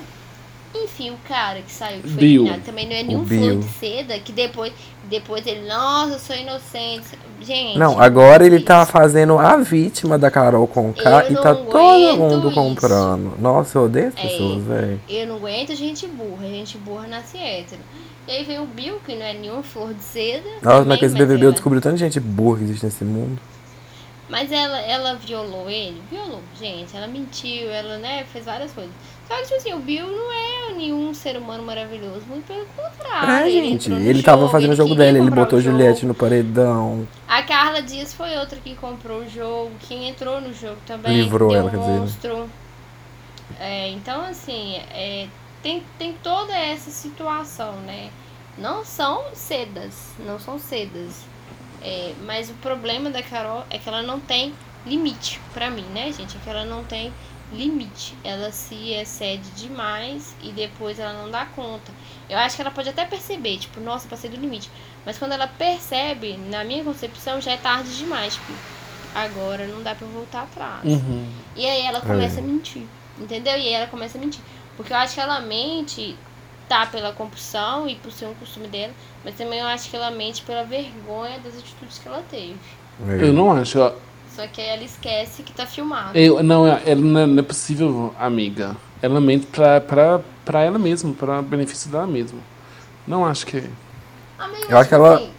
[0.84, 2.42] Enfim, o cara que saiu, que foi Bill.
[2.44, 4.72] eliminado, também não é nenhum flor de seda, que depois,
[5.06, 7.08] depois ele, nossa, eu sou inocente.
[7.42, 7.78] Gente.
[7.80, 8.66] Não, agora ele isso.
[8.66, 12.56] tá fazendo a vítima da Carol Conká Eu e tá todo mundo isso.
[12.56, 13.40] comprando.
[13.40, 14.22] Nossa, eu odeio as É.
[14.22, 15.02] pessoas, velho.
[15.10, 17.82] Eu não aguento gente burra, gente burra nasce hétero.
[18.28, 20.50] E aí vem o Bill, que não é nenhuma flor de seda.
[20.62, 23.40] Nossa, mas BBB eu descobri tanta gente burra que existe nesse mundo.
[24.30, 26.02] Mas ela, ela violou ele?
[26.12, 26.96] Violou, gente.
[26.96, 28.92] Ela mentiu, ela, né, fez várias coisas.
[29.28, 32.22] Só que, tipo assim, o Bill não é nenhum ser humano maravilhoso.
[32.28, 33.30] Muito pelo contrário.
[33.30, 35.60] É, ele gente, no ele tava jogo, fazendo o jogo dele, ele botou.
[35.60, 37.06] Juliette no paredão.
[37.28, 39.72] A Carla Dias foi outra que comprou o jogo.
[39.88, 41.22] Quem entrou no jogo também.
[41.22, 42.00] Livrou ela, um quer dizer, né?
[42.00, 42.50] monstro.
[43.60, 45.28] É, então, assim, é,
[45.62, 48.10] tem, tem toda essa situação, né?
[48.58, 51.26] Não são sedas, não são sedas.
[51.82, 54.54] É, mas o problema da Carol é que ela não tem
[54.86, 56.38] limite, pra mim, né, gente?
[56.38, 57.12] É que ela não tem
[57.52, 58.16] limite.
[58.24, 61.92] Ela se excede demais e depois ela não dá conta.
[62.30, 64.70] Eu acho que ela pode até perceber, tipo, nossa, passei do limite.
[65.06, 68.34] Mas quando ela percebe, na minha concepção, já é tarde demais.
[68.34, 68.54] Tipo,
[69.16, 70.84] agora não dá pra eu voltar atrás.
[70.84, 71.30] Uhum.
[71.56, 72.84] E aí ela começa a mentir.
[73.20, 73.54] Entendeu?
[73.54, 74.42] E aí ela começa a mentir.
[74.76, 76.16] Porque eu acho que ela mente,
[76.68, 80.12] tá, pela compulsão e por ser um costume dela, mas também eu acho que ela
[80.12, 82.58] mente pela vergonha das atitudes que ela teve.
[83.20, 83.80] Eu não acho.
[84.38, 86.16] Só que aí ela esquece que tá filmado.
[86.16, 88.78] Eu, não, é- ela não é, não é possível, amiga.
[89.02, 92.40] Ela mente pra, pra, pra ela mesma, pra benefício dela mesma.
[93.08, 93.68] Não acho que.
[94.38, 95.32] Amiga, Eu acho que ela- assim,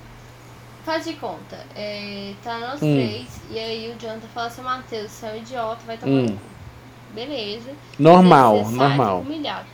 [0.85, 1.65] faz de conta.
[1.77, 2.97] É, tá nós Hum.
[2.97, 6.37] três, e aí o Jonathan fala assim, Matheus, você é um idiota, vai tomar Hum.
[7.15, 7.71] Beleza.
[8.01, 9.21] Normal, Você normal.
[9.21, 9.67] humilhado.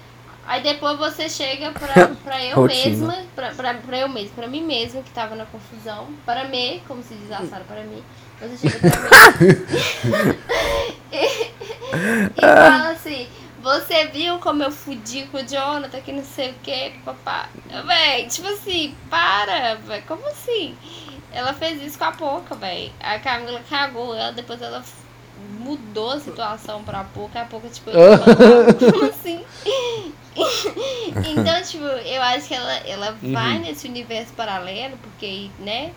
[0.46, 4.62] Aí depois você chega pra, pra eu mesma, pra, pra, pra eu mesma, pra mim
[4.62, 8.02] mesma, que tava na confusão, para mim, como se diz a Sara, para mim,
[8.40, 8.88] você chega
[11.12, 11.50] e,
[12.36, 13.28] e fala assim,
[13.62, 17.48] você viu como eu fudi com o Jonathan, que não sei o que, papá.
[17.86, 20.76] Véi, tipo assim, para, véi, como assim?
[21.32, 22.92] Ela fez isso com a Poca, véi.
[23.00, 24.84] A Camila cagou ela, depois ela
[25.58, 27.90] mudou a situação pra Poca, a Poca, tipo,
[28.92, 29.42] como assim?
[30.36, 35.92] então, tipo, eu acho que ela, ela vai nesse universo paralelo, porque, né,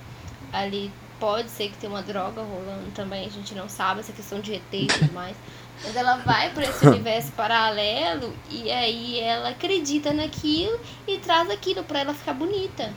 [0.54, 4.40] ali pode ser que tenha uma droga rolando também, a gente não sabe essa questão
[4.40, 5.36] de ET e tudo mais.
[5.84, 11.84] Mas ela vai pra esse universo paralelo e aí ela acredita naquilo e traz aquilo
[11.84, 12.92] pra ela ficar bonita.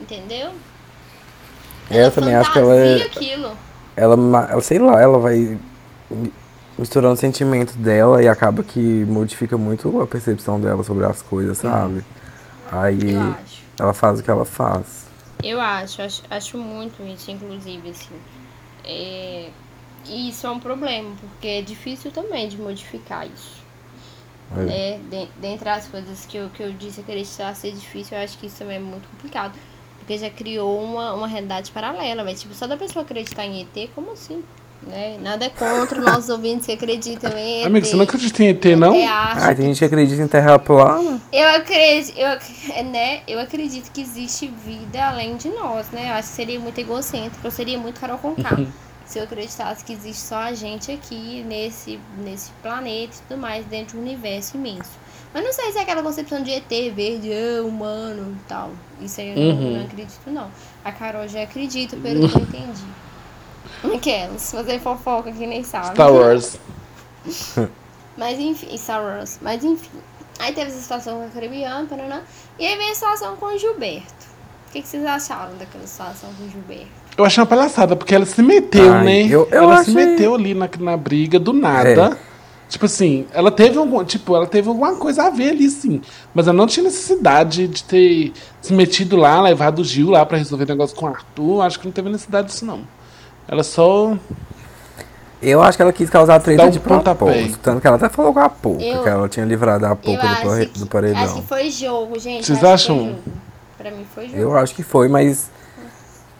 [0.00, 0.50] Entendeu?
[1.90, 3.02] Eu também acho que ela é.
[3.02, 3.56] aquilo.
[3.94, 4.16] Ela,
[4.50, 5.58] ela, sei lá, ela vai
[6.10, 6.32] mi-
[6.78, 11.58] misturando o sentimento dela e acaba que modifica muito a percepção dela sobre as coisas,
[11.58, 12.02] sabe?
[12.70, 13.62] Aí Eu acho.
[13.78, 15.02] ela faz o que ela faz.
[15.42, 18.22] Eu acho, acho, acho muito isso, inclusive, assim.
[18.84, 19.50] É,
[20.06, 23.62] E isso é um problema, porque é difícil também de modificar isso.
[24.50, 24.98] É.
[24.98, 24.98] né?
[25.10, 28.46] De- dentre as coisas que eu, que eu disse acreditar ser difícil, eu acho que
[28.46, 29.58] isso também é muito complicado.
[29.98, 33.88] Porque já criou uma, uma realidade paralela, mas tipo, só da pessoa acreditar em ET,
[33.94, 34.44] como assim?
[34.86, 35.16] Né?
[35.22, 37.66] Nada contra os nossos ouvintes que acreditam em ET.
[37.66, 38.94] Amiga, você não acredita em ET, não?
[38.94, 39.42] É arte.
[39.44, 41.20] Ah, tem gente que acredita em terra plana.
[41.32, 46.08] Eu acredito, eu, ac- né, eu acredito que existe vida além de nós, né?
[46.10, 48.58] Eu acho que seria muito egocêntrico, eu seria muito Carol Conká.
[49.06, 53.64] se eu acreditasse que existe só a gente aqui nesse, nesse planeta e tudo mais,
[53.66, 54.90] dentro de um universo imenso.
[55.34, 58.70] Mas não sei se é aquela concepção de ET, verde, ah, humano e tal.
[59.00, 59.76] Isso aí eu não- Uhum.
[59.76, 60.50] não, acredito, não.
[60.84, 62.82] A Carol já acredita, pelo que eu entendi.
[63.84, 65.94] Aquelas, fazer fofoca que nem sabe.
[65.94, 66.58] Star Wars.
[68.16, 69.38] Mas enfim, Star Wars.
[69.40, 69.88] Mas enfim.
[70.38, 72.22] Aí teve essa situação com a Caribbeana, paraná.
[72.58, 74.32] E aí vem a situação com o Gilberto.
[74.68, 76.86] O que, que vocês acharam daquela situação com o Gilberto?
[77.16, 79.20] Eu achei uma palhaçada, porque ela se meteu, Ai, né?
[79.26, 82.18] eu- eu ela se achei- meteu ali na, na briga do nada.
[82.70, 86.00] Tipo assim, ela teve algum, tipo, ela teve alguma coisa a ver ali, sim.
[86.34, 88.32] Mas ela não tinha necessidade de ter
[88.62, 91.60] se metido lá, levado o Gil lá pra resolver negócio com o Arthur.
[91.60, 92.80] Acho que não teve necessidade disso, não.
[93.48, 94.16] Ela só.
[95.40, 97.58] Eu acho que ela quis causar treta um de propósito.
[97.62, 100.22] Tanto que ela até falou com a Pouca, Eu- que ela tinha livrado a Pouca
[100.42, 101.20] do, que, do paredão.
[101.22, 102.46] acho que foi jogo, gente.
[102.46, 102.96] Vocês acham?
[102.98, 103.32] Foi.
[103.78, 104.38] Pra mim foi jogo.
[104.38, 105.50] Eu acho que foi, mas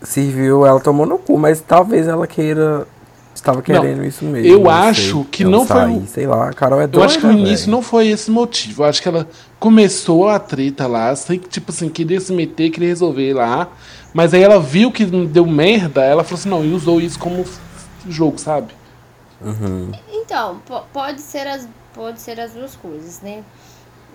[0.03, 2.87] serviu, ela tomou no cu, mas talvez ela queira
[3.35, 4.47] Estava querendo isso mesmo.
[4.47, 5.27] eu não acho sei.
[5.33, 7.33] que não foi sair, o- Sei lá, a Carol é doida, Eu acho que no
[7.33, 8.83] início não foi esse motivo.
[8.83, 9.27] Eu acho que ela
[9.59, 13.69] começou a treta lá, sem que, tipo assim, queria se meter, queria resolver lá.
[14.15, 17.45] Mas aí ela viu que deu merda, ela falou assim, não, e usou isso como
[18.09, 18.75] jogo, sabe?
[20.09, 23.43] Então, po- pode ser, as, pode ser as duas coisas, né?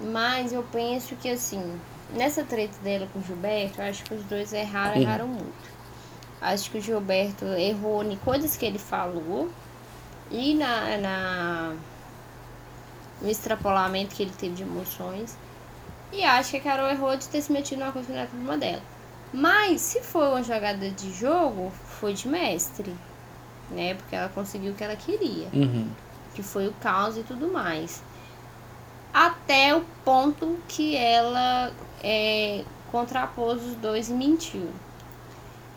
[0.02, 1.62] Mas eu penso que, assim,
[2.14, 5.78] nessa treta dela com o Gilberto, eu acho que os dois erraram, erraram muito.
[6.40, 9.50] Acho que o Gilberto errou em coisas que ele falou
[10.30, 11.74] e na, na
[13.22, 15.36] no extrapolamento que ele teve de emoções.
[16.14, 18.30] E acho que a Carol errou de ter se metido numa coisa que não era
[18.30, 18.82] problema dela.
[19.34, 22.94] Mas, se foi uma jogada de jogo, foi de mestre,
[23.70, 23.94] né?
[23.96, 25.90] Porque ela conseguiu o que ela queria Uhum.
[26.34, 28.02] que foi o caos e tudo mais.
[29.14, 31.72] Até o ponto que ela
[32.04, 34.70] é, contrapôs os dois e mentiu.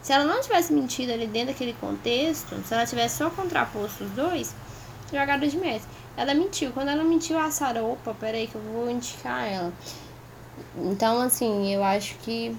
[0.02, 4.10] Se ela não tivesse mentido ali dentro daquele contexto, se ela tivesse só contraposto os
[4.10, 4.54] dois,
[5.12, 5.90] jogada de mestre.
[6.16, 6.70] Ela mentiu.
[6.72, 9.72] Quando ela mentiu, a Sarah, opa, peraí que eu vou indicar ela.
[10.76, 12.54] Então, assim, eu acho que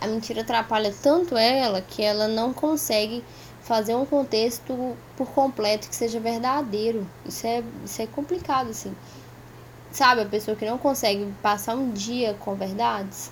[0.00, 3.24] a mentira atrapalha tanto ela que ela não consegue
[3.62, 7.06] fazer um contexto por completo que seja verdadeiro.
[7.24, 8.94] Isso é, isso é complicado, assim.
[9.90, 13.30] Sabe, a pessoa que não consegue passar um dia com verdades,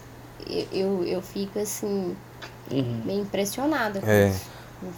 [0.48, 2.16] eu, eu, eu fico, assim,
[2.70, 4.28] meio impressionada com É.
[4.28, 4.46] isso.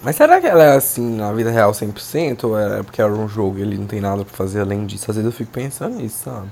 [0.03, 3.29] Mas será que ela é assim na vida real 100% ou é porque era um
[3.29, 5.11] jogo e ele não tem nada pra fazer além disso?
[5.11, 6.49] Às vezes eu fico pensando nisso, sabe?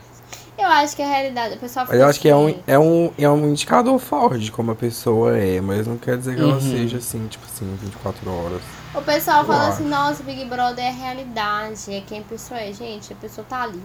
[0.70, 2.78] Eu acho que a realidade, o pessoal Mas eu acho que é um, assim, é,
[2.78, 6.40] um, é um indicador forte de como a pessoa é, mas não quer dizer que
[6.40, 6.60] ela Uhum.
[6.60, 8.62] seja assim, tipo assim, 24 horas.
[8.94, 12.60] O pessoal fala Eu assim, nossa, Big Brother é a realidade, é quem a pessoa
[12.60, 12.72] é.
[12.72, 13.82] Gente, a pessoa tá ali.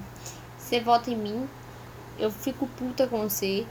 [0.57, 1.47] Você vota em mim,
[2.19, 3.65] eu fico puta com você.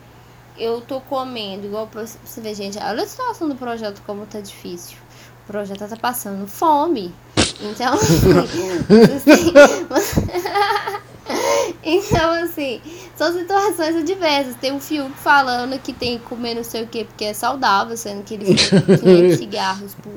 [0.56, 4.40] Eu tô comendo, igual pra você ver, gente, olha a situação do projeto como tá
[4.40, 4.96] difícil.
[5.44, 7.12] O projeto tá passando fome.
[7.60, 9.52] Então, assim,
[11.82, 12.80] então, assim,
[13.16, 14.54] são situações adversas.
[14.56, 17.96] Tem um Fiuk falando que tem que comer não sei o que porque é saudável,
[17.96, 20.12] sendo que ele fuma 500 cigarros por,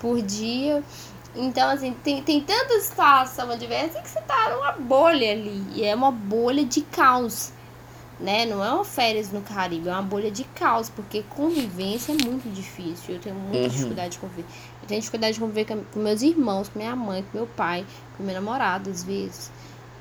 [0.00, 0.82] por dia.
[1.34, 5.62] Então, assim, tem, tem tanta situação adversa que você tá numa bolha ali.
[5.74, 7.52] E é uma bolha de caos.
[8.18, 8.46] Né?
[8.46, 12.50] Não é uma férias no Caribe, é uma bolha de caos, porque convivência é muito
[12.50, 13.16] difícil.
[13.16, 14.46] Eu tenho muita dificuldade de conviver.
[14.82, 17.84] Eu tenho dificuldade de conviver com, com meus irmãos, com minha mãe, com meu pai,
[18.16, 19.50] com meu namorado, às vezes.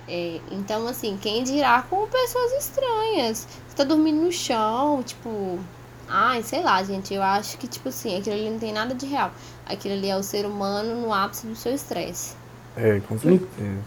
[0.07, 3.47] É, então, assim, quem dirá com pessoas estranhas?
[3.67, 5.59] Você tá dormindo no chão, tipo.
[6.07, 7.13] Ai, sei lá, gente.
[7.13, 9.31] Eu acho que, tipo assim, aquilo ali não tem nada de real.
[9.65, 12.35] Aquilo ali é o ser humano no ápice do seu estresse.
[12.77, 13.79] É, com certeza.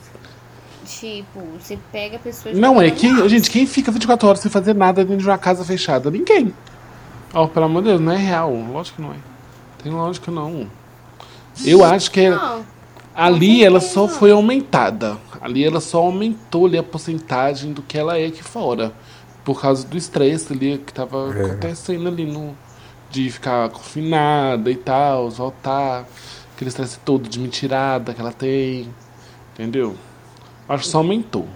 [0.86, 2.56] Tipo, você pega pessoas.
[2.56, 3.28] Não, é jogando que, no ápice.
[3.28, 6.10] gente, quem fica 24 horas sem fazer nada dentro de uma casa fechada?
[6.10, 6.52] Ninguém.
[7.32, 8.52] Ó, pelo amor de Deus, não é real.
[8.52, 9.16] Lógico que não é.
[9.82, 10.66] Tem lógica não.
[11.64, 12.64] Eu acho que é- Não,
[13.14, 15.18] ali Com ela só foi aumentada.
[15.40, 18.92] Ali ela só aumentou ali a porcentagem do que ela é aqui fora.
[19.44, 21.44] Por causa do estresse ali que tava É.
[21.46, 22.56] acontecendo ali no.
[23.10, 26.04] De ficar confinada e tal, voltar.
[26.54, 28.88] Aquele estresse todo de mentirada que ela tem.
[29.54, 29.94] Entendeu?
[30.68, 31.46] Acho que só aumentou.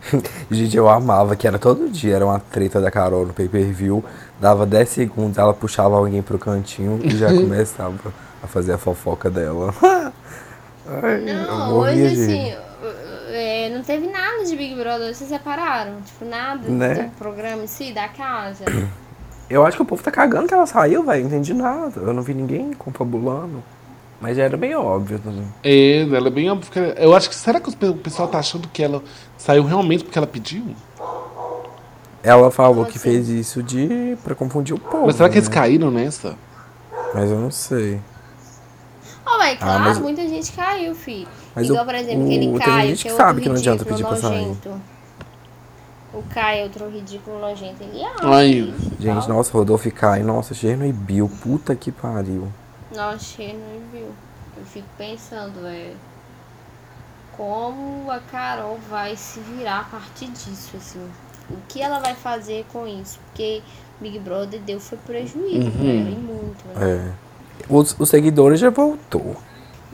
[0.50, 4.02] Gente, eu amava que era todo dia, era uma treta da Carol no pay-per-view.
[4.40, 9.28] Dava 10 segundos, ela puxava alguém pro cantinho e já começava a fazer a fofoca
[9.28, 9.74] dela.
[10.86, 12.54] Ai, eu não morria hoje de assim.
[13.38, 16.00] É, não teve nada de Big Brother, se separaram.
[16.02, 16.94] Tipo, nada Né?
[16.94, 18.64] do programa em si, da casa.
[19.48, 21.22] Eu acho que o povo tá cagando que ela saiu, velho.
[21.22, 22.00] Não entendi nada.
[22.00, 23.64] Eu não vi ninguém confabulando.
[24.20, 25.46] Mas era bem óbvio também.
[25.64, 26.60] É, ela é bem ela-
[26.98, 27.34] Eu acho que.
[27.34, 29.02] Será que o pe- o pessoal tá achando que ela
[29.38, 30.64] saiu realmente porque ela pediu?
[32.22, 33.10] Ela falou que assim?
[33.10, 35.06] fez isso de pra confundir o povo.
[35.06, 35.54] Mas será que eles né?
[35.54, 36.36] caíram nessa?
[37.14, 38.00] Mas eu não sei.
[39.24, 41.28] Ó, mas claro, Ah, mas- muita gente caiu, filho.
[41.58, 43.40] Mas Igual, o- por exemplo, o- aquele tem Caio, gente que é que outro sabe
[43.42, 44.80] que não adianta pedir nojento.
[46.14, 47.82] O Caio é outro ridículo nojento.
[47.82, 48.74] Ele acha Ai.
[49.00, 49.36] Gente, tal.
[49.36, 52.48] nossa, Rodolfo e Caio, nossa, Chernobyl, puta que pariu.
[52.94, 53.42] Nossa,
[53.92, 54.06] viu.
[54.56, 55.92] Eu fico pensando, é.
[57.36, 61.00] Como a Carol vai se virar a partir disso, assim.
[61.50, 63.18] O que ela vai fazer com isso?
[63.26, 63.62] Porque
[64.00, 67.12] Big Brother deu foi prejuízo pra ela, e muito, né?
[67.14, 67.28] É.
[67.68, 69.36] Os, os seguidores já voltou.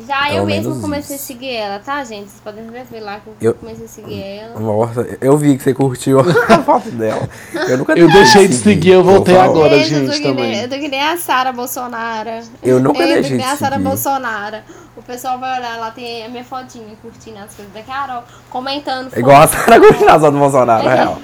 [0.07, 1.25] Já eu mesmo comecei isso.
[1.25, 2.29] a seguir ela, tá, gente?
[2.29, 4.59] Vocês podem ver lá que eu, Eu- comecei a seguir ela.
[4.59, 6.25] Nossa, eu vi que você curtiu a
[6.65, 7.29] foto dela.
[7.69, 9.51] Eu nunca Eu deixei de seguir, eu voltei falo.
[9.53, 9.79] agora.
[9.79, 10.63] Gente, eu tô gente, que nem- também.
[10.63, 12.31] Eu tô que nem a Sara Bolsonaro.
[12.63, 13.89] Eu nunca eu tô deixei que nem de a Sara seguir.
[13.89, 14.57] Bolsonaro.
[14.97, 19.11] O pessoal vai olhar lá, tem a minha fotinha curtindo as coisas da Carol, comentando.
[19.13, 19.47] É igual a.
[19.47, 21.19] Sara curtindo as fotos do Bolsonaro, é real.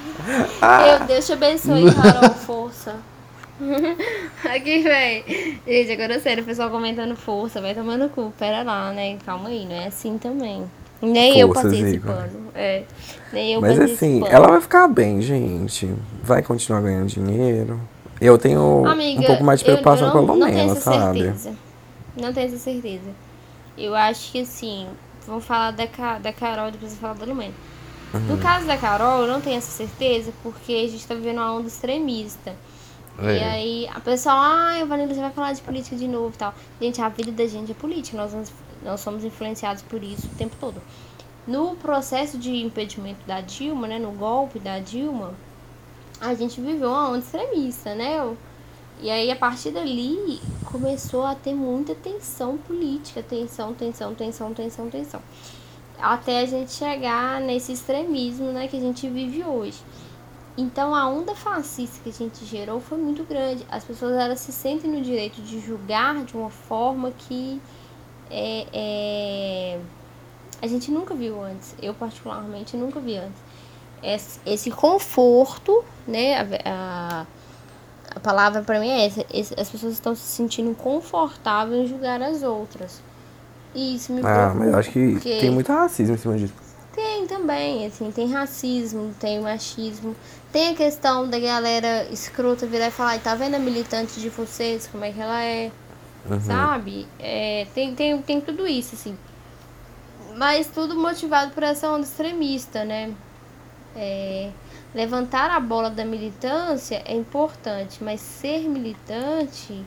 [1.01, 2.95] Eu, Deus te abençoe, Carol, força.
[4.43, 5.59] Aqui, véi.
[5.67, 8.33] Gente, agora sério, o pessoal comentando força, vai tomando cu.
[8.37, 9.17] Pera lá, né?
[9.25, 10.63] Calma aí, não é assim também.
[11.01, 12.07] Nem eu Força, Zico.
[12.07, 12.51] pano.
[12.53, 12.83] É.
[13.33, 15.91] Nem eu Mas assim, ela vai ficar bem, gente.
[16.23, 17.79] Vai continuar ganhando dinheiro.
[18.19, 20.71] Eu tenho Amiga, um pouco mais de eu preocupação não, com a não tenho Lumena,
[20.73, 21.19] essa sabe?
[21.21, 21.55] certeza.
[22.15, 23.09] Não tenho essa certeza.
[23.77, 24.87] Eu acho que assim,
[25.25, 25.85] vamos falar da,
[26.19, 27.53] da Carol e depois eu falar da Lumena.
[28.13, 28.37] No Uhum.
[28.37, 31.67] caso da Carol, eu não tenho essa certeza porque a gente tá vivendo uma onda
[31.67, 32.53] extremista.
[33.19, 33.43] E É.
[33.49, 36.53] aí a pessoa, ah, Vanilla já vai falar de política de novo e tal.
[36.81, 38.51] Gente, a vida da gente é política, nós-
[38.83, 40.81] nós somos influenciados por isso o tempo todo.
[41.47, 45.33] No processo de impedimento da Dilma, né, no golpe da Dilma,
[46.19, 48.35] a gente viveu uma onda extremista, né?
[49.01, 54.89] E aí a partir dali começou a ter muita tensão política, tensão, tensão, tensão, tensão,
[54.89, 55.21] tensão.
[55.99, 59.79] Até a gente chegar nesse extremismo, né, que a gente vive hoje.
[60.57, 63.65] Então a onda fascista que a gente gerou foi muito grande.
[63.71, 67.61] As pessoas elas se sentem no direito de julgar de uma forma que
[68.29, 69.79] é, é,
[70.61, 71.73] a gente nunca viu antes.
[71.81, 73.41] Eu particularmente nunca vi antes.
[74.03, 76.35] Esse, esse conforto, né?
[76.39, 77.25] A, a,
[78.15, 79.25] a palavra para mim é essa.
[79.59, 83.01] as pessoas estão se sentindo confortáveis em julgar as outras.
[83.73, 84.53] E isso me Ah, preocupa.
[84.59, 86.53] mas eu acho que porque- tem muito racismo em cima disso.
[86.93, 90.15] Tem também, assim, tem racismo, tem machismo,
[90.51, 94.29] tem a questão da galera escrota virar e falar, "Ai, tá vendo a militante de
[94.29, 95.71] vocês, como é que ela é,
[96.41, 97.07] sabe?
[97.19, 99.17] É, tem, tem, tem tudo isso, assim.
[100.35, 103.13] Mas tudo motivado por essa onda extremista, né?
[103.95, 104.49] É,
[104.93, 109.83] levantar a bola da militância é importante, mas ser militante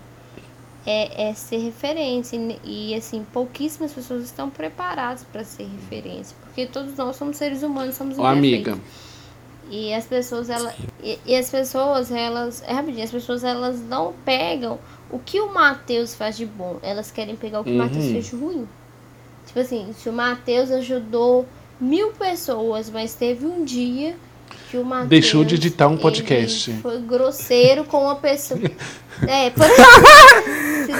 [0.87, 2.39] é, é ser referência.
[2.64, 6.37] E, assim, pouquíssimas pessoas estão preparadas para ser referência.
[6.43, 8.78] Porque todos nós somos seres humanos, somos Ô, amiga.
[9.70, 10.74] E as pessoas, elas.
[11.03, 12.62] E, e as pessoas, elas.
[12.66, 14.78] É rapidinho, as pessoas elas não pegam
[15.11, 16.78] o que o Matheus faz de bom.
[16.82, 18.12] Elas querem pegar o que o Matheus Uhum.
[18.12, 18.68] fez de ruim.
[19.47, 21.47] Tipo assim, se o Matheus ajudou
[21.80, 24.16] mil pessoas, mas teve um dia
[24.70, 25.09] que o Matheus.
[25.09, 26.72] Deixou de editar um podcast.
[26.82, 28.61] Foi grosseiro com uma pessoa.
[29.28, 29.64] É, por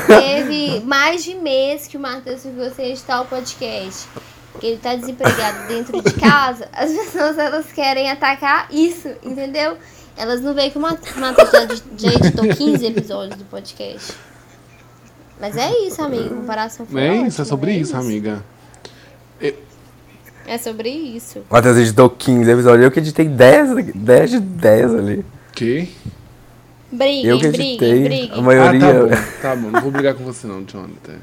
[0.07, 4.09] teve mais de mês que o Matheus ficou sem editar o podcast.
[4.61, 9.77] Que ele tá desempregado dentro de casa, as pessoas elas querem atacar isso, entendeu?
[10.17, 11.67] Elas não veem que o Ma- o Matheus já,
[11.99, 14.13] já editou 15 episódios do podcast.
[15.41, 16.37] Mas é isso, amigo.
[16.37, 18.45] Comparação foi é isso, é ótima, sobre isso, amiga.
[20.47, 21.39] É sobre isso.
[21.51, 25.27] O Matheus editou 15 episódios, eu que editei 10, 10 de 10 ali.
[25.53, 25.93] Que?
[26.97, 28.31] Briguem, Eu que briguem, editei, briguem.
[28.39, 28.87] a maioria...
[28.89, 29.71] Ah, tá bom, tá bom.
[29.71, 31.15] Não vou brigar com você não, Jonathan.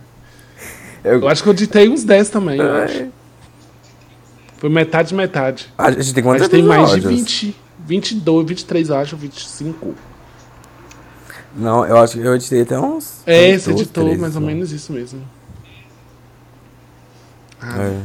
[1.04, 3.08] Eu- Eu acho que eu editei uns 10 também, eu acho.
[4.58, 5.72] Foi metade, metade.
[5.78, 7.20] A gente tem A quantos gente tem mais de episódios?
[7.20, 7.56] 20,
[7.88, 9.96] 22, 23, eu acho, 25.
[11.56, 13.22] Não, eu acho que eu editei até uns...
[13.26, 14.48] É, uns você 12, editou 13, mais ou né?
[14.48, 15.22] menos isso mesmo.
[17.60, 18.02] Ah, É.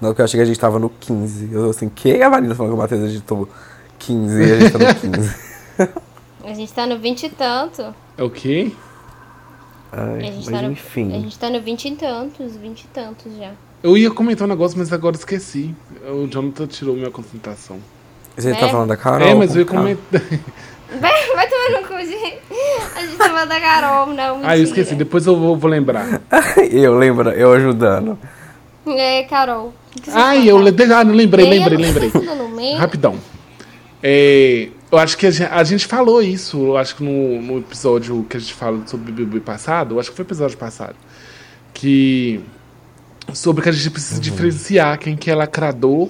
[0.00, 1.48] Não, porque eu achei que a gente tava no 15.
[1.50, 3.48] Eu assim, que a Marina falou que o Matheus editou
[3.98, 5.34] 15 e a gente tá no 15.
[6.48, 7.94] A gente tá no 20 e tanto.
[8.16, 8.72] É o quê?
[9.92, 11.08] A Ai, gente, mas tá no, enfim.
[11.16, 13.50] a gente tá no 20 e tantos, 20 e tantos já.
[13.82, 15.74] Eu ia comentar um negócio, mas agora esqueci.
[16.10, 17.78] O Jonathan tirou minha concentração.
[18.36, 18.54] Você É.
[18.54, 19.26] tá falando da Carol?
[19.28, 19.82] é, mas eu ia calma.
[19.82, 20.22] comentar.
[21.00, 22.38] Vai, vai tomar no cu, gente.
[22.96, 24.36] A gente tava da Carol, não.
[24.36, 24.62] Ah, eu mentira.
[24.62, 26.22] esqueci, depois eu vou, vou lembrar.
[26.72, 28.18] eu lembro, eu ajudando.
[28.86, 29.66] É, Carol.
[29.66, 32.10] o que você Ai, eu le- ah, não lembrei, lembrei, a lembrei.
[32.10, 33.16] Lumena- Rapidão.
[34.02, 37.58] É, eu acho que a gente, a gente falou isso, eu acho que no, no
[37.58, 40.56] episódio que a gente fala sobre o BBB passado, eu acho que foi o episódio
[40.56, 40.96] passado,
[41.74, 42.40] que
[43.34, 46.08] sobre que a gente precisa diferenciar quem que é lacrador,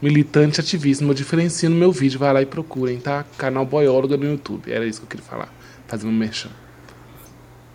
[0.00, 1.04] militante, ativista.
[1.04, 3.24] Eu diferencio no meu vídeo, vai lá e procurem, tá?
[3.36, 4.72] Canal Boióloga no YouTube.
[4.72, 5.48] Era isso que eu queria falar,
[5.86, 6.50] fazendo um merchan.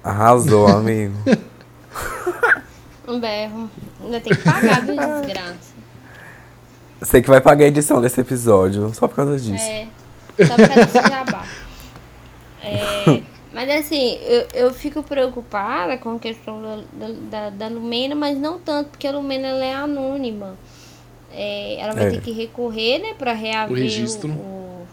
[0.03, 1.15] Arrasou, amigo.
[3.07, 3.69] Um berro.
[4.03, 5.77] Ainda tem que pagar, viu, desgraça.
[7.01, 9.63] Sei que vai pagar a edição desse episódio, só por causa disso.
[9.63, 9.87] É.
[10.45, 11.45] Só pra.
[12.63, 13.21] É,
[13.53, 18.59] mas assim, eu, eu fico preocupada com a questão da, da, da, Lumena, mas não
[18.59, 20.57] tanto, porque a Lumena ela é anônima.
[21.31, 22.11] É, ela vai É.
[22.11, 24.29] ter que recorrer, né, pra reaver O registro.
[24.31, 24.87] o,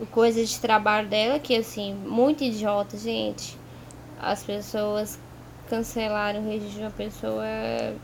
[0.00, 3.56] o coisa de trabalho dela, que assim, muito idiota, gente.
[4.20, 5.18] As pessoas
[5.68, 7.94] cancelarem o registro de uma pessoa é,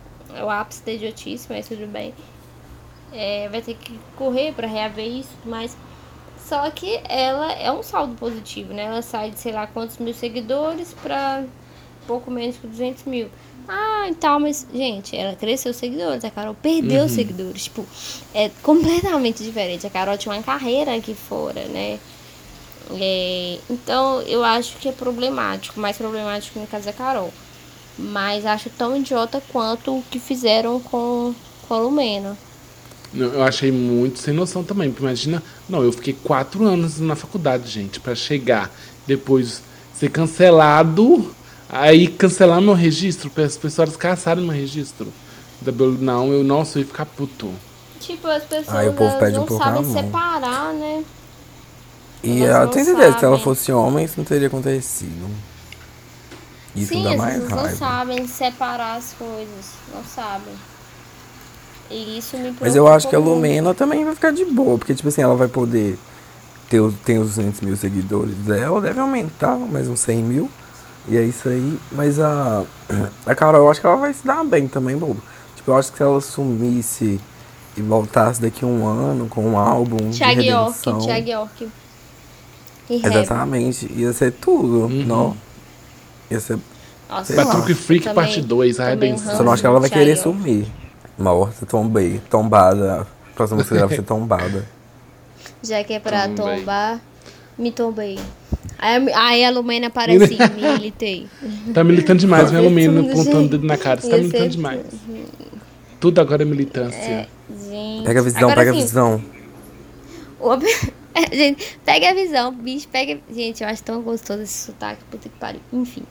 [0.43, 2.15] o ápice da idiotice, mas tudo bem.
[3.13, 5.77] É, vai ter que correr pra reaver isso, mas
[6.51, 8.87] só que ela é um saldo positivo, né?
[8.87, 11.45] Ela sai de sei lá quantos mil seguidores pra
[12.09, 13.31] pouco menos que 200 mil.
[13.69, 17.65] Ah, e tal, mas, gente, ela cresceu seguidores, a Carol perdeu seguidores.
[17.65, 17.87] Tipo,
[18.35, 19.87] é completamente diferente.
[19.87, 22.01] A Carol tinha uma carreira aqui fora, né?
[23.01, 27.33] É, então eu acho que é problemático, mais problemático no caso da Carol.
[27.97, 31.33] Mas acho tão idiota quanto o que fizeram com,
[31.69, 32.37] com a Lumena.
[33.13, 34.91] Não, Eu achei muito sem noção também.
[34.91, 38.71] porque Imagina, não, eu fiquei quatro anos na faculdade, gente, pra chegar
[39.07, 39.63] depois
[39.95, 41.35] ser cancelado,
[41.69, 45.13] aí cancelar meu registro, para as pessoas caçarem meu registro.
[45.61, 47.51] Da Bel- Não, eu, nossa, eu ia ficar puto.
[48.01, 49.93] Tipo, as pessoas Aí o povo pede um não pouco sabem a mão.
[49.93, 51.05] separar, né?
[52.23, 55.29] E Elas ela não tem certeza que se ela fosse homem, isso não teria acontecido.
[56.75, 57.77] Isso Sim, dá as mais pessoas não raiva.
[57.77, 59.67] sabem separar as coisas.
[59.95, 60.55] Não sabem.
[61.91, 63.19] E isso me Mas eu acho que a.
[63.19, 65.99] Lumena também vai ficar de boa, porque, tipo assim, ela vai poder
[66.69, 70.51] ter os, tem os 200 mil seguidores dela, deve aumentar mais uns 100 mil.
[71.09, 71.79] E é isso aí.
[71.91, 72.63] Mas a,
[73.27, 75.21] a Carol, eu acho que ela vai se dar bem também, bobo.
[75.57, 77.21] Tipo, eu acho que se ela sumisse
[77.77, 80.79] e voltasse daqui a um ano com um álbum Thiago York.
[80.83, 81.69] Thiago York.
[82.89, 83.15] E rap.
[83.17, 85.05] Exatamente, ia ser tudo, Uhum.
[85.07, 85.37] não?
[86.31, 86.59] Ia ser...
[87.09, 87.35] Nossa.
[87.35, 89.37] Batuque Freak Também- parte 2, a redenção.
[89.37, 90.23] Só não acho que ela vai Thiago querer York.
[90.23, 90.67] sumir.
[91.21, 93.03] Morta, tombei, tombada.
[93.03, 94.67] A próxima música dela vai ser tombada.
[95.63, 96.59] Já que é pra Tombei.
[96.61, 97.01] tombar,
[97.59, 98.19] me tombei.
[98.79, 101.27] Aí, a- aí a Lumena aparece assim, militei.
[101.75, 103.03] Tá militando demais, né, Lumino?
[103.03, 104.01] Tudo, Apontando o dedo na cara.
[104.01, 104.81] Você tá militando ser demais.
[106.01, 107.29] Tudo agora é militância.
[107.69, 108.05] Gente.
[108.07, 109.23] Pega a visão, Agora, pega a assim, visão.
[110.41, 110.51] o-
[111.13, 113.19] É, gente, pega a visão, bicho, pega.
[113.35, 115.61] Gente, eu acho tão gostoso esse sotaque, puta que pariu.
[115.73, 116.05] Enfim.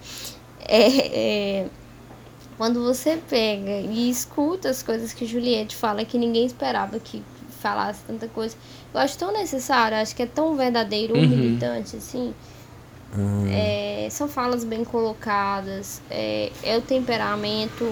[0.68, 1.66] É, é,
[2.60, 7.24] quando você pega e escuta as coisas que Juliette fala que ninguém esperava que
[7.62, 8.56] falasse tanta coisa,
[8.94, 11.28] eu acho tão necessário, acho que é tão verdadeiro, um Uhum.
[11.30, 12.34] militante, assim.
[13.50, 17.86] É, são falas bem colocadas, é, é o temperamento,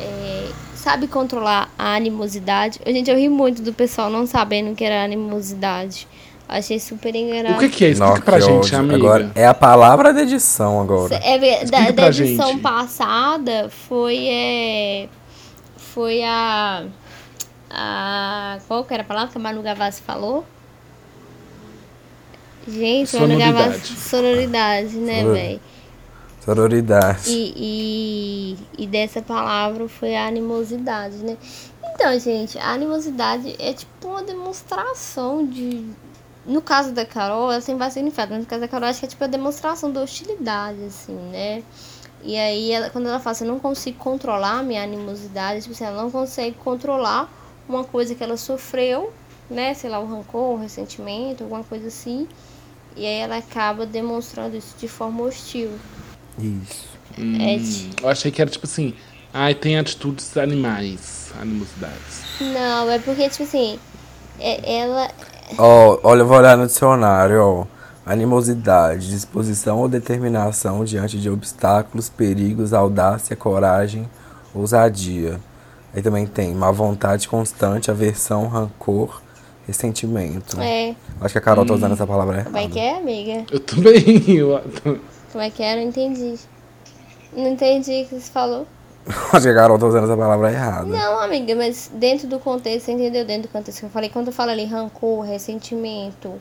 [0.00, 2.80] é, sabe controlar a animosidade.
[2.86, 6.08] Gente, eu ri muito do pessoal não sabendo o que era animosidade.
[6.52, 7.56] Achei super engraçado.
[7.56, 7.88] O que, que é?
[7.88, 8.96] Explica Nossa, pra que gente, amiga.
[8.96, 11.14] Agora, é a palavra da edição agora.
[11.14, 12.60] É, da, da edição gente.
[12.60, 15.08] passada foi é,
[15.76, 16.84] foi a
[17.70, 20.44] a qual que era a palavra que a Manu Gavassi falou?
[22.68, 23.52] Gente, Manu Sonoridade.
[23.52, 25.60] Gavassi, sonoridade, né, Sonor- velho?
[26.44, 27.30] Sororidade.
[27.30, 31.36] E, e, e dessa palavra foi a animosidade, né?
[31.94, 35.86] Então, gente, a animosidade é tipo uma demonstração de.
[36.44, 39.06] No caso da Carol, ela tem vários significados, mas no caso da Carol, acho que
[39.06, 41.62] é tipo a demonstração da hostilidade, assim, né?
[42.24, 45.72] E aí, ela, quando ela fala assim, eu não consigo controlar a minha animosidade, tipo
[45.74, 47.28] assim, ela não consegue controlar
[47.68, 49.12] uma coisa que ela sofreu,
[49.50, 49.74] né?
[49.74, 52.26] Sei lá, o rancor, o ressentimento, alguma coisa assim.
[52.96, 55.70] E aí ela acaba demonstrando isso de forma hostil.
[56.38, 56.86] Isso.
[57.18, 58.94] Hum, É de- eu achei que era tipo assim.
[59.34, 62.22] Ai, tem atitudes animais, animosidades.
[62.40, 63.78] Não, é porque, tipo assim,
[64.38, 65.10] é- ela.
[65.58, 67.66] Ó, olha, eu vou olhar no dicionário, ó.
[68.04, 74.08] Animosidade, disposição ou determinação diante de obstáculos, perigos, audácia, coragem,
[74.54, 75.38] ousadia.
[75.94, 79.22] Aí também tem má vontade constante, aversão, rancor,
[79.66, 80.60] ressentimento.
[80.60, 80.96] É.
[81.20, 82.50] Acho que a Carol tá usando essa palavra errada.
[82.50, 83.44] Como é que é, amiga?
[83.50, 84.30] Eu também.
[84.30, 84.60] Eu,
[85.30, 85.74] Como é que é?
[85.74, 86.34] Eu não entendi.
[87.34, 88.66] Não entendi o que você falou.
[89.32, 90.86] Acho que a Carol tá usando essa palavra errada.
[90.86, 93.24] Não, amiga, mas dentro do contexto, você entendeu?
[93.24, 96.40] Dentro do contexto que eu falei, quando eu falo ali rancor, ressentimento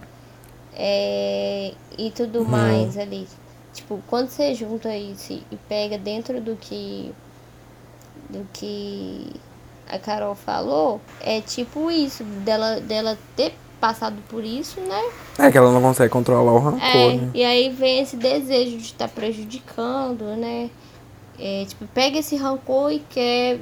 [0.75, 3.27] é, e tudo mais ali.
[3.73, 7.13] Tipo, quando você junta isso e pega dentro do que
[8.29, 9.33] do que
[9.89, 15.01] a Carol falou, é tipo isso, dela, dela ter passado por isso, né?
[15.39, 17.29] É que ela não consegue controlar o rancor, É, né?
[17.33, 20.69] e aí vem esse desejo de estar prejudicando, né?
[21.39, 23.59] É, tipo, pega esse rancor e quer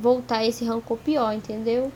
[0.00, 1.90] voltar esse rancor pior, entendeu?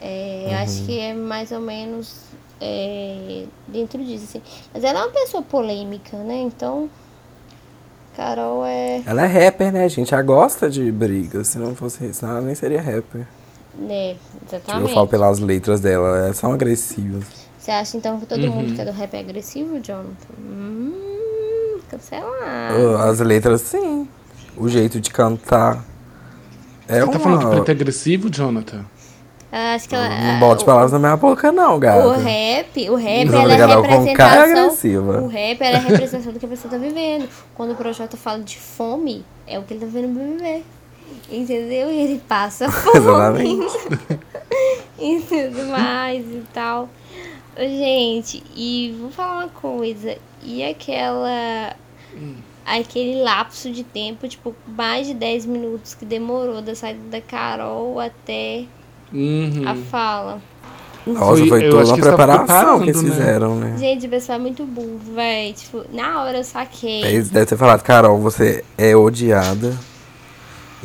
[0.00, 2.16] É, Acho que é mais ou menos
[2.60, 4.42] é, dentro disso, assim.
[4.72, 6.36] Mas ela é uma pessoa polêmica, né?
[6.40, 6.88] Então,
[8.16, 9.02] Carol é.
[9.06, 10.12] Ela é rapper, né, gente?
[10.12, 11.42] Ela gosta de briga.
[11.44, 13.26] Se não fosse isso, ela nem seria rapper.
[13.78, 14.94] né, Tipo, eu exatamente.
[14.94, 17.24] falo pelas letras dela, elas são agressivas.
[17.58, 20.34] Você acha então que todo mundo que é do rap é agressivo, Jonathan?
[20.36, 21.11] Hum,
[21.92, 22.96] cancelado.
[22.98, 24.08] As letras, sim.
[24.56, 25.84] O jeito de cantar.
[26.88, 27.12] É Você uma...
[27.12, 28.84] tá falando que preto é agressivo, Jonathan?
[29.50, 30.08] Acho que ela.
[30.08, 32.06] Não bote o- palavras na minha boca, não, gata.
[32.06, 33.58] O rap, o rap Não, ela é
[34.14, 35.24] cara representação.
[35.24, 37.28] O rap ela é a representação do que a pessoa tá vivendo.
[37.54, 40.64] Quando o Projota fala de fome, é o que ele tá vivendo no BBB.
[41.30, 41.90] Entendeu?
[41.90, 43.60] E ele passa fome.
[44.98, 46.88] E tudo mais e tal.
[47.56, 50.16] Gente, e vou falar uma coisa.
[50.42, 51.74] E aquela.
[52.64, 57.98] Aquele lapso de tempo, tipo, mais de 10 minutos que demorou da saída da Carol
[57.98, 58.64] até
[59.12, 59.64] Uhum.
[59.66, 60.40] a fala.
[61.04, 63.10] Nossa, Foi- toda uma estavam preparação que eles né?
[63.10, 63.76] fizeram, né?
[63.76, 65.52] Gente, o pessoal é muito burro, véi.
[65.52, 67.02] Tipo, na hora eu saquei.
[67.04, 69.76] Eles devem ter falado, Carol, você é odiada.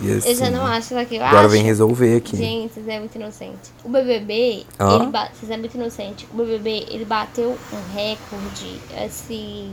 [0.01, 1.15] E assim, Eu já não acho isso aqui.
[1.17, 1.49] Eu agora acho...
[1.49, 2.35] vem resolver aqui.
[2.35, 3.71] Gente, vocês é muito inocente.
[3.83, 4.95] O BBB, Hã?
[4.95, 5.29] ele ba...
[5.33, 6.27] vocês é muito inocente.
[6.33, 9.71] O BBB, ele bateu um recorde, assim,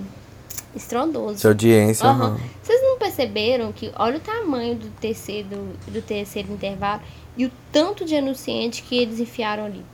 [0.74, 1.40] estrondoso.
[1.40, 2.24] De audiência, Aham.
[2.26, 2.36] aham.
[2.62, 5.48] Vocês não perceberam que olha o tamanho do terceiro,
[5.86, 7.00] do terceiro intervalo
[7.36, 9.84] e o tanto de anunciante que eles enfiaram ali?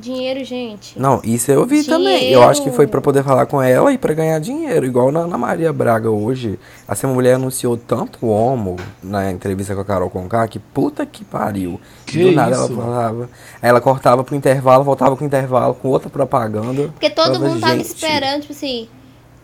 [0.00, 0.96] Dinheiro, gente.
[0.96, 2.30] Não, isso eu vi também.
[2.30, 4.86] Eu acho que foi pra poder falar com ela e pra ganhar dinheiro.
[4.86, 6.56] Igual na Ana Maria Braga hoje.
[6.86, 11.80] Essa mulher anunciou tanto homo na entrevista com a Carol Conká que puta que pariu.
[12.06, 13.28] Que Do nada ela falava.
[13.60, 16.90] Aí ela cortava pro intervalo, voltava com o intervalo com outra propaganda.
[16.92, 18.88] Porque todo mundo tava "Gente, esperando, tipo assim,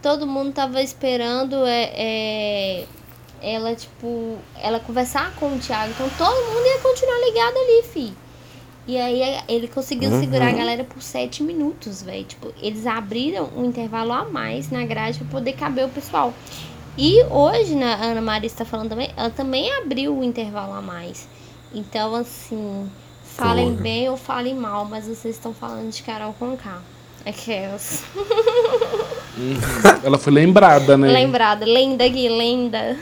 [0.04, 2.84] todo mundo tava esperando é, é,
[3.40, 5.92] ela, tipo, ela conversar com o Thiago.
[5.94, 8.12] Então todo mundo ia continuar ligado ali, fi.
[8.86, 10.20] E aí é, ele conseguiu Uhum.
[10.20, 12.22] segurar a galera por sete minutos, velho.
[12.24, 16.34] Tipo, eles abriram um intervalo a mais na grade pra poder caber o pessoal.
[16.98, 20.82] E hoje, na a Ana Maria está falando também, ela também abriu o intervalo a
[20.82, 21.26] mais.
[21.72, 22.90] Então, assim,
[23.24, 23.82] falem Foi.
[23.82, 26.78] bem ou falem mal, mas vocês estão falando de Carol com K.
[29.34, 30.04] Aquelas.
[30.04, 31.08] Ela foi lembrada, né?
[31.08, 32.96] Lembrada, lenda aqui, lenda.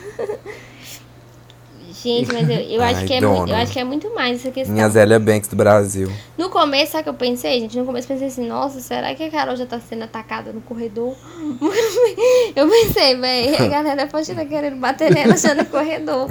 [2.03, 4.41] Gente, mas eu, eu acho Ai, que é muito, eu acho que é muito mais
[4.41, 4.75] essa questão.
[4.75, 6.11] Minha Zélia Banks do Brasil.
[6.37, 7.79] No começo, sabe o que eu pensei, gente?
[7.79, 10.61] No começo eu pensei assim, nossa, será que a Carol já tá sendo atacada no
[10.63, 11.15] corredor?
[12.57, 16.29] Eu pensei, velho, a galera pode estar querendo bater nela já no corredor.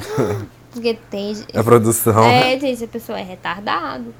[0.72, 1.36] Porque tem.
[1.56, 2.24] A produção.
[2.24, 4.14] É, gente, essa pessoa é retardado.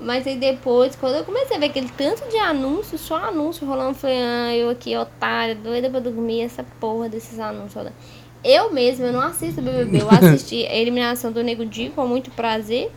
[0.00, 3.94] Mas aí depois, quando eu comecei a ver aquele tanto de anúncio, só anúncio rolando,
[3.94, 7.94] falei, ah, eu aqui, otária, doida pra dormir, essa porra desses anúncios rolando.
[8.42, 12.30] Eu mesma, eu não assisto BBB, eu assisti a eliminação do Nego Di com muito
[12.30, 12.90] prazer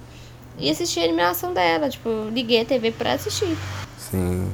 [0.57, 3.57] e assisti a eliminação dela, tipo, liguei a TV pra assistir.
[3.97, 4.49] Sim.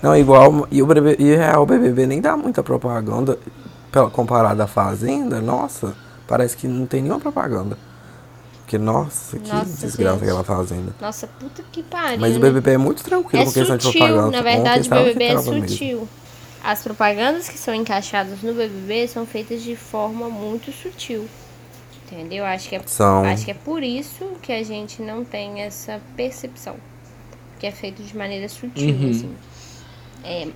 [0.00, 0.68] Não, igual.
[0.70, 3.38] E o BBB, e é, o BBB nem dá muita propaganda.
[4.12, 5.96] Comparado à Fazenda, nossa,
[6.28, 7.76] parece que não tem nenhuma propaganda.
[8.70, 10.22] Porque, nossa, que Nossa, desgraça gente.
[10.30, 10.94] aquela Fazenda.
[11.00, 12.20] Nossa, puta que pariu.
[12.20, 12.38] Mas o?
[12.38, 14.30] BBB é muito tranquilo É com questão de sutil, propaganda.
[14.36, 15.68] na verdade o BBB é tava mesmo.
[15.68, 16.08] sutil.
[16.62, 21.26] As propagandas que são encaixadas no BBB são feitas de forma muito sutil.
[22.06, 22.44] Entendeu?
[22.44, 23.24] Acho que é, São.
[23.24, 26.76] acho que é por isso que a gente não tem essa percepção.
[27.58, 29.10] Que é feito de maneira sutil, Uhum.
[29.10, 29.34] assim.
[30.22, 30.48] É,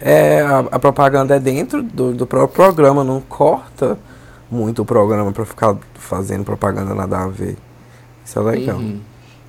[0.00, 3.98] É, a, a propaganda é dentro do, do próprio programa, não corta
[4.50, 7.56] muito o programa pra ficar fazendo propaganda nada a ver.
[8.24, 8.76] Isso é legal.
[8.76, 9.00] Uhum.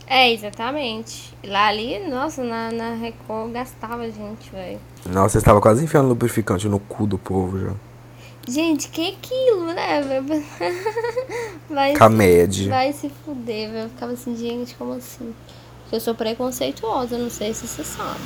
[0.06, 1.36] é, exatamente.
[1.44, 4.80] Lá ali, nossa, na, na Record gastava gente, velho.
[5.06, 7.74] Nossa, você estava quase enfiando lubrificante no cu do povo já.
[8.48, 10.02] Gente, que aquilo, né?
[11.70, 12.70] Vai Camédia.
[12.70, 13.86] Vai se fuder, velho.
[13.86, 15.34] Eu ficava assim, gente, como assim?
[15.82, 18.22] Porque eu sou preconceituosa, não sei se você sabe.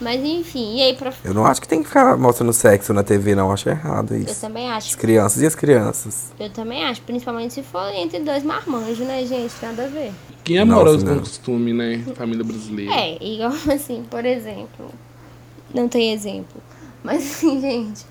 [0.00, 1.12] Mas enfim, e aí pra.
[1.22, 3.52] Eu não acho que tem que ficar mostrando sexo na TV, não.
[3.52, 4.40] Acho errado Eu isso.
[4.40, 4.96] também As acho.
[4.98, 6.32] crianças e as crianças.
[6.40, 9.54] Eu também acho, principalmente se for entre dois marmanjos, né, gente?
[9.60, 10.12] Nada a ver.
[10.42, 11.20] Quem é amoroso com não.
[11.20, 12.02] costume, né?
[12.16, 12.94] Família brasileira.
[12.94, 14.90] É, igual assim, por exemplo.
[15.74, 16.62] Não tem exemplo.
[17.04, 18.06] Mas assim, gente,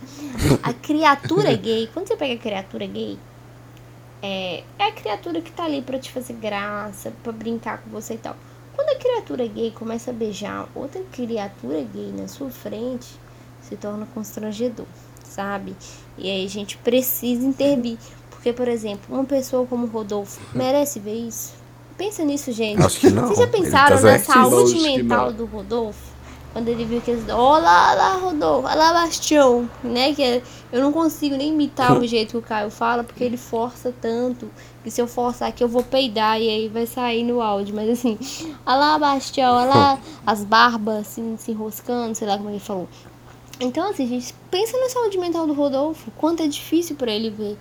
[0.62, 3.18] a criatura gay, quando você pega a criatura gay,
[4.22, 8.14] é, é a criatura que tá ali pra te fazer graça, pra brincar com você
[8.14, 8.36] e tal.
[8.80, 13.09] Quando a criatura gay começa a beijar outra criatura gay na sua frente,
[13.61, 14.86] se torna constrangedor,
[15.21, 15.75] sabe?
[16.17, 17.97] E aí a gente precisa intervir.
[18.30, 21.55] Porque, por exemplo, uma pessoa como o Rodolfo merece ver isso?
[21.97, 22.82] Pensa nisso, gente.
[22.82, 23.27] Acho que não.
[23.27, 24.49] Vocês já tá pensaram na certíssimo.
[24.49, 26.09] saúde mental do Rodolfo?
[26.52, 27.28] Quando ele viu aqueles.
[27.30, 29.70] Olá, lá, Rodolfo, olá, Bastião.
[29.84, 30.14] Né?
[30.14, 30.41] Que é-
[30.72, 34.50] eu não consigo nem imitar o jeito que o Caio fala, porque ele força tanto.
[34.84, 37.76] Que se eu forçar aqui, eu vou peidar e aí vai sair no áudio.
[37.76, 38.18] Mas assim,
[38.66, 42.88] olá, Bastião, olá, as barbas assim, se enroscando, sei lá como ele falou.
[43.60, 46.10] Então, assim, gente, pensa na saúde mental do Rodolfo.
[46.18, 47.58] Quanto é difícil pra ele ver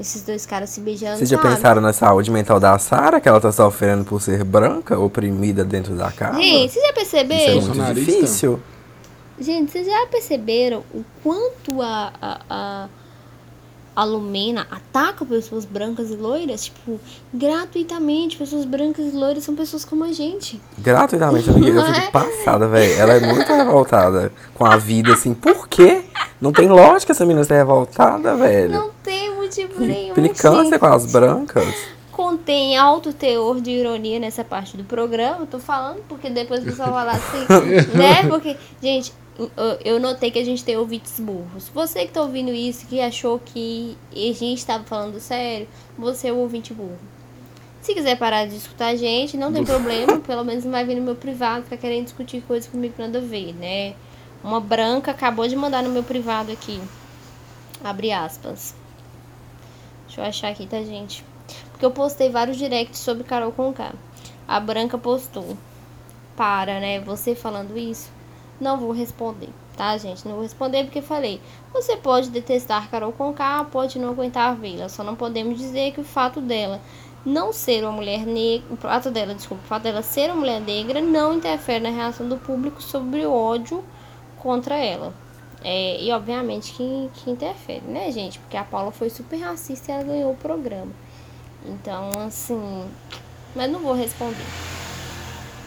[0.00, 1.18] esses dois caras se beijando.
[1.18, 1.54] Vocês já sabe?
[1.54, 5.94] pensaram na saúde mental da Sara, que ela tá sofrendo por ser branca, oprimida dentro
[5.94, 6.40] da casa?
[6.40, 7.62] Gente, vocês já Isso é perceberam?
[7.62, 8.60] muito difícil.
[9.38, 12.88] Gente, vocês já perceberam o quanto a, a, a,
[13.96, 16.64] a Lumena ataca pessoas brancas e loiras?
[16.64, 17.00] Tipo,
[17.32, 18.36] gratuitamente.
[18.36, 20.60] Pessoas brancas e loiras são pessoas como a gente.
[20.78, 22.10] Gratuitamente, eu fico, eu fico é?
[22.10, 23.00] passada, velho.
[23.00, 25.32] Ela é muito revoltada com a vida, assim.
[25.32, 26.02] Por quê?
[26.40, 28.72] Não tem lógica essa menina ser revoltada, velho.
[28.72, 30.10] Não tem motivo nenhum.
[30.10, 31.74] Implicância com as brancas.
[32.12, 35.46] Contém alto teor de ironia nessa parte do programa.
[35.46, 38.26] Tô falando porque depois o pessoal vai lá assim, né?
[38.28, 41.70] Porque, gente, eu- eu notei que a gente tem ouvintes burros.
[41.72, 46.32] Você que tá ouvindo isso, que achou que a gente tava falando sério, você é
[46.32, 46.98] o ouvinte burro.
[47.80, 50.18] Se quiser parar de escutar a gente, não tem problema.
[50.18, 53.22] Pelo menos não vai vir no meu privado ficar querendo discutir coisas comigo nada a
[53.22, 53.94] ver, né?
[54.44, 56.78] Uma branca acabou de mandar no meu privado aqui.
[57.82, 58.74] Abre aspas.
[60.10, 61.24] Deixa eu achar aqui, tá, gente?
[61.70, 63.92] Porque eu postei vários directs sobre Carol Conká.
[64.46, 65.56] A branca postou.
[66.36, 66.98] Para, né?
[66.98, 68.10] Você falando isso,
[68.60, 70.26] não vou responder, tá, gente?
[70.26, 71.40] Não vou responder porque falei.
[71.72, 74.88] Você pode detestar Carol Conká, pode não aguentar vê-la.
[74.88, 76.80] Só não podemos dizer que o fato dela
[77.24, 80.60] não ser uma mulher negra, o fato dela, desculpa, o fato dela ser uma mulher
[80.60, 83.84] negra não interfere na reação do público sobre o ódio
[84.38, 85.14] contra ela.
[85.62, 88.38] É, e obviamente que, que interfere, né, gente?
[88.38, 90.92] Porque a Paula foi super racista e ela ganhou o programa.
[91.66, 92.84] Então, assim.
[93.54, 94.36] Mas não vou responder.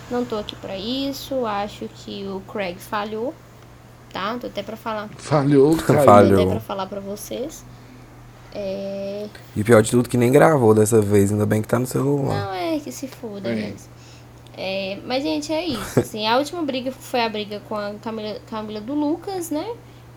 [0.10, 1.46] Não tô aqui pra isso.
[1.46, 3.34] Acho que o Craig falhou.
[4.12, 4.38] Tá?
[4.40, 5.10] Tô até pra falar.
[5.18, 6.04] Falhou, Tô cara.
[6.04, 6.42] Falhou.
[6.42, 7.64] até pra falar pra vocês.
[8.54, 9.28] É.
[9.56, 12.46] E pior de tudo que nem gravou dessa vez, ainda bem que tá no celular.
[12.46, 13.56] Não, é que se foda É.
[13.56, 13.90] mesmo.
[14.56, 16.00] É, mas, gente, é isso.
[16.00, 19.66] Assim, a última briga foi a briga com a Camila, Camila do Lucas, né?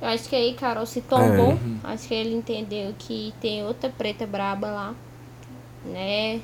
[0.00, 1.52] Eu acho que aí Carol se tombou.
[1.52, 1.58] É.
[1.92, 4.94] Acho que ele entendeu que tem outra preta braba lá.
[5.84, 6.40] Né?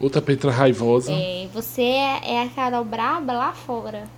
[0.00, 1.12] Outra Petra raivosa.
[1.12, 4.08] É, você é, é a Carol braba lá fora.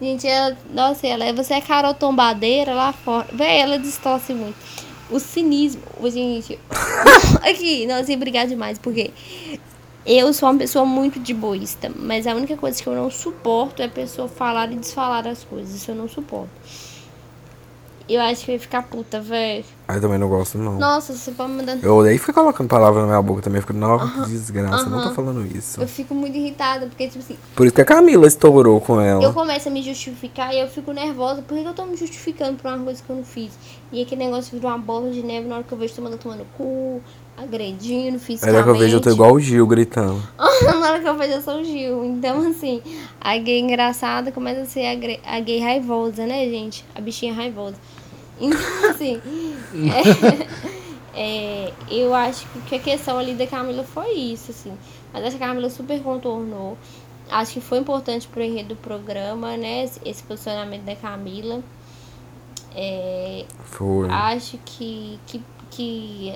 [0.00, 3.28] Gente, ela, nossa, ela, você é Carol tombadeira lá fora.
[3.32, 4.56] Véi, ela distorce muito.
[5.10, 6.58] O cinismo, gente.
[7.42, 9.12] Aqui, nossa, ia brigar demais, porque
[10.08, 13.82] eu sou uma pessoa muito de boísta, mas a única coisa que eu não suporto
[13.82, 15.74] é a pessoa falar e desfalar as coisas.
[15.74, 16.48] Isso eu não suporto.
[18.08, 19.66] Eu acho que eu ia ficar puta, velho.
[19.86, 20.78] Aí eu também não gosto, não.
[20.78, 21.84] Nossa, você pode me mandando.
[21.84, 23.60] Eu odeio ficar colocando palavra na minha boca também.
[23.60, 25.78] Fico, nossa, que desgraça, não tô falando isso.
[25.78, 29.22] Eu fico muito irritada, porque, tipo assim, Por isso que a Camila estourou com ela.
[29.22, 31.42] Eu começo a me justificar e eu fico nervosa.
[31.42, 33.52] Por que que eu tô me justificando por uma coisa que eu não fiz?
[33.92, 36.46] E aquele negócio virou uma bola de neve na hora que eu vejo tomando tomando
[36.56, 37.02] cu,
[37.42, 38.52] agredindo fisicamente.
[38.52, 40.22] na hora que eu vejo, eu tô igual o Gil gritando.
[40.38, 42.04] na hora que eu vejo, eu sou o Gil.
[42.04, 42.82] Então, assim,
[43.20, 46.84] a gay engraçada começa a ser a, gre- a gay raivosa, né, gente?
[46.94, 47.76] A bichinha raivosa.
[48.40, 48.58] Então,
[48.90, 49.20] assim,
[51.14, 51.14] é,
[51.68, 54.72] é, eu acho que a questão ali da Camila foi isso, assim.
[55.12, 56.76] Mas acho que a Camila super contornou.
[57.30, 59.84] Acho que foi importante pro enredo do programa, né?
[59.84, 61.62] Esse, esse posicionamento da Camila.
[62.74, 64.08] É, Foi.
[64.08, 66.34] acho que, que, que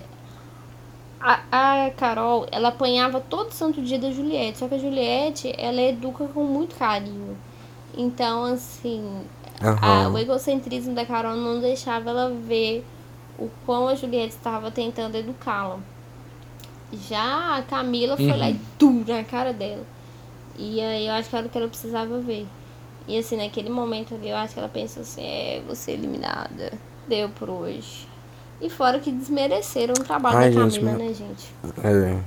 [1.22, 4.58] a, a Carol, ela apanhava todo santo dia da Juliette.
[4.58, 7.36] Só que a Juliette, ela educa com muito carinho.
[7.96, 9.24] Então, assim,
[9.80, 10.12] a- Aham.
[10.12, 12.84] o egocentrismo da Carol não deixava ela ver
[13.38, 15.80] o quão a Juliette estava tentando educá-la.
[16.92, 19.84] Já a Camila foi lá e dura na cara dela.
[20.58, 22.46] E aí eu acho que era o que ela precisava ver.
[23.08, 26.72] E assim, naquele momento ali, eu acho que ela pensou assim, é, vou ser eliminada.
[27.08, 28.06] Deu por hoje.
[28.62, 31.52] E fora que desmereceram o trabalho Ai, da gente, Camila, meu- né, gente?
[31.84, 32.18] É.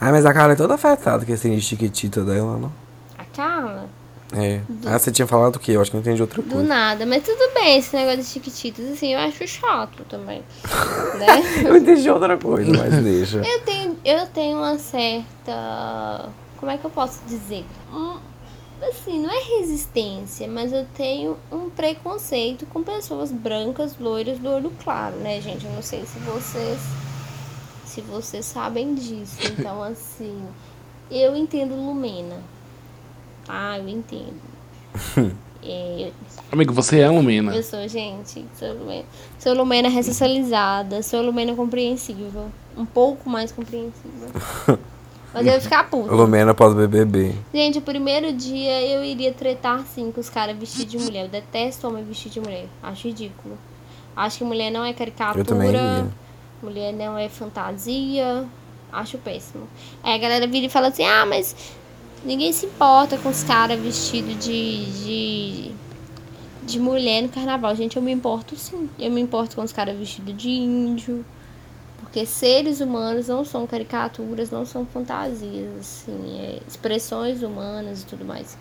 [0.00, 2.72] Ai, mas a cara é toda afetada com esse chiquitita dela, não?
[3.16, 3.88] A Carla,
[4.32, 4.60] É.
[4.84, 5.72] Ah, você tinha falado o quê?
[5.72, 6.66] Eu acho que eu entendi outra do coisa.
[6.68, 7.06] nada.
[7.06, 10.42] Mas tudo bem, esse negócio de chiquititas, assim, eu acho chato também.
[11.18, 11.64] né?
[11.64, 13.38] Eu entendi outra coisa, mas deixa.
[13.38, 16.28] Eu tenho, eu tenho uma certa.
[16.58, 17.64] Como é que eu posso dizer?
[17.92, 18.18] Um,
[18.82, 24.72] assim, não é resistência, mas eu tenho um preconceito com pessoas brancas, loiras, do olho
[24.82, 25.64] claro, né, gente?
[25.66, 26.78] Eu não sei se vocês.
[27.84, 29.36] Se vocês sabem disso.
[29.58, 30.46] Então, assim.
[31.10, 32.40] Eu entendo Lumena.
[33.44, 33.78] Tá?
[33.78, 34.40] Eu entendo.
[35.60, 36.12] É,
[36.52, 37.54] Amigo, você é Lumena.
[37.54, 39.04] eu sou, gente, sou Lumena.
[39.40, 42.46] Sou Lumena ressocializada, sou Lumena compreensiva.
[42.76, 44.78] Um pouco mais compreensiva.
[45.32, 46.12] Mas eu ia ficar puta.
[46.14, 47.34] Lumena pós-BBB.
[47.52, 51.24] Gente, o primeiro dia eu iria tretar sim com os caras vestidos de mulher.
[51.24, 52.66] Eu detesto homem vestido de mulher.
[52.82, 53.58] Acho ridículo.
[54.16, 55.40] Acho que mulher não é caricatura.
[55.40, 56.06] Eu também ia.
[56.62, 58.46] Mulher não é fantasia.
[58.90, 59.68] Acho péssimo.
[60.02, 61.54] Aí a galera vira e fala assim: ah, mas
[62.24, 65.72] ninguém se importa com os caras vestidos de, de.
[66.64, 67.76] de mulher no carnaval.
[67.76, 68.88] Gente, eu me importo sim.
[68.98, 71.24] Eu me importo com os caras vestidos de índio.
[72.08, 78.24] Porque seres humanos não são caricaturas, não são fantasias, assim, é expressões humanas e tudo
[78.24, 78.56] mais.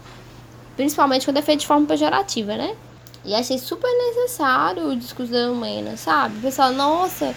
[0.75, 2.75] Principalmente quando é feito de forma pejorativa, né?
[3.23, 6.37] E achei super necessário o discurso da Lumena, sabe?
[6.37, 7.33] O pessoal, nossa,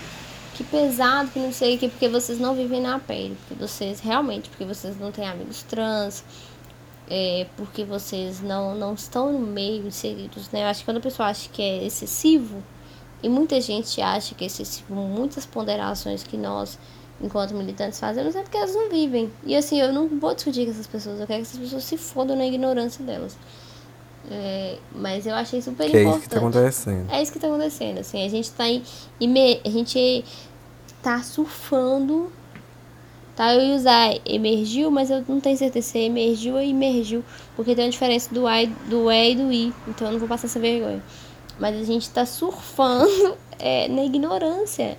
[0.54, 3.36] que pesado, que não sei o que, porque vocês não vivem na pele.
[3.46, 6.24] Porque vocês, realmente, porque vocês não têm amigos trans,
[7.08, 10.64] é, porque vocês não, não estão no meio inseridos, né?
[10.64, 12.62] Eu acho que quando a pessoa acha que é excessivo,
[13.22, 16.78] e muita gente acha que é excessivo, muitas ponderações que nós,
[17.20, 19.30] enquanto militantes, fazemos, é porque elas não vivem.
[19.44, 21.96] E assim, eu não vou discutir com essas pessoas, eu quero que essas pessoas se
[21.96, 23.36] fodam na ignorância delas.
[24.30, 26.22] É, mas eu achei super Que é isso importante.
[26.22, 27.10] que tá acontecendo.
[27.10, 28.64] É isso que tá acontecendo, assim, a gente tá
[29.18, 30.24] ime- a gente
[31.02, 32.30] tá surfando,
[33.34, 33.54] tá?
[33.54, 37.24] Eu ia usar emergiu, mas eu não tenho certeza se é emergiu ou emergiu,
[37.56, 40.28] porque tem uma diferença do, I, do E e do I, então eu não vou
[40.28, 41.02] passar essa vergonha.
[41.60, 44.96] Mas a gente tá surfando é, na ignorância.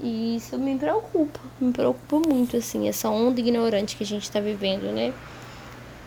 [0.00, 4.40] E isso me preocupa, me preocupa muito, assim, essa onda ignorante que a gente tá
[4.40, 5.14] vivendo, né?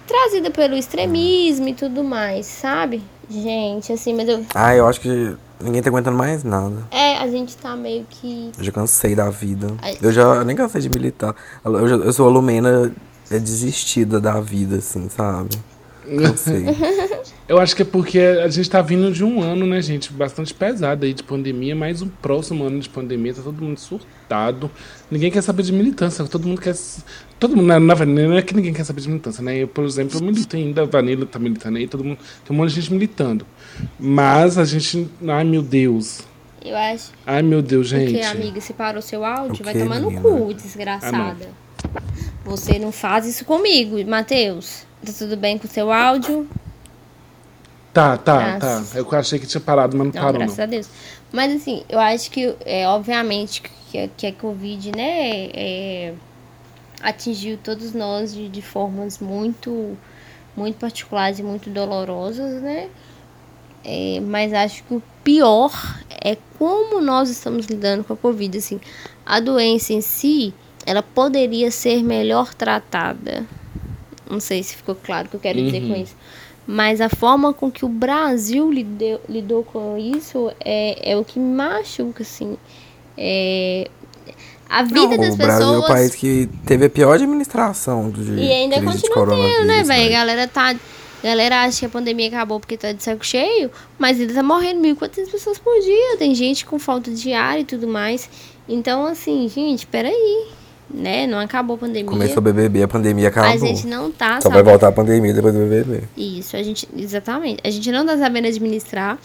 [0.05, 3.01] Trazida pelo extremismo e tudo mais, sabe?
[3.29, 4.43] Gente, assim, mas eu.
[4.55, 6.75] Ah, eu acho que ninguém tá aguentando mais nada.
[6.91, 8.51] É, a gente tá meio que.
[8.57, 9.67] Eu já cansei da vida.
[10.01, 11.35] Eu já eu nem cansei de militar.
[11.63, 12.91] Eu, já- eu sou a Lumena
[13.29, 15.49] é desistida da vida, assim, sabe?
[16.17, 16.65] Cansei.
[17.47, 20.53] Eu acho que é porque a gente tá vindo de um ano, né, gente, bastante
[20.53, 24.69] pesado aí de pandemia, mas o próximo ano de pandemia tá todo mundo surtado.
[25.09, 26.75] Ninguém quer saber de militância, todo mundo quer.
[27.39, 29.57] Todo mundo, na, na não é que ninguém quer saber de militância, né?
[29.57, 32.19] Eu, por exemplo, eu milito ainda, a Vanilla tá militando aí, todo mundo.
[32.45, 33.45] Tem um monte de gente militando.
[33.99, 35.09] Mas a gente.
[35.27, 36.21] Ai, meu Deus.
[36.63, 37.11] Eu acho.
[37.25, 38.11] Ai, meu Deus, gente.
[38.11, 41.49] Porque, amiga, se parou seu áudio, O vai tomar no cu, desgraçada.
[42.43, 44.88] Você não faz isso comigo, Matheus.
[45.05, 46.47] Tá tudo bem com o seu áudio?
[47.93, 48.91] Tá, tá, Graças.
[48.91, 48.97] tá.
[48.99, 50.63] Eu achei que tinha parado, mas não, Não, parou, graças não.
[50.63, 50.89] a Deus.
[51.31, 56.13] Mas assim, eu acho que, é, obviamente, que, a- que a Covid, né, é,
[57.01, 59.97] atingiu todos nós de, de formas muito,
[60.55, 62.89] muito particulares e muito dolorosas, né?
[63.83, 65.71] É, mas acho que o pior
[66.23, 68.57] é como nós estamos lidando com a Covid.
[68.57, 68.79] Assim,
[69.25, 70.53] a doença em si,
[70.85, 73.45] ela poderia ser melhor tratada.
[74.29, 76.15] Não sei se ficou claro o que eu quero dizer com isso.
[76.67, 81.39] Mas a forma com que o Brasil lidou, lidou com isso é, é o que
[81.39, 82.57] me machuca, assim.
[83.17, 83.89] É,
[84.69, 85.87] a vida das o Brasil é o pessoas.
[85.87, 89.91] país que teve a pior administração de E ainda continua tendo, né, velho?
[89.91, 90.09] A né?
[90.09, 90.75] galera tá.
[91.23, 94.79] Galera acha que a pandemia acabou porque tá de saco cheio, mas ainda tá morrendo
[94.79, 96.17] 1.400 pessoas por dia.
[96.17, 98.29] Tem gente com falta de ar e tudo mais.
[98.69, 100.47] Então, assim, gente, peraí.
[100.91, 101.27] Né?
[101.27, 102.09] Não acabou a pandemia.
[102.09, 103.51] Começou o BBB, a pandemia acabou.
[103.51, 106.03] a gente não tá Só vai voltar a pandemia depois do BBB.
[106.17, 107.59] isso, a gente, exatamente.
[107.63, 109.19] A gente não tá sabendo administrar.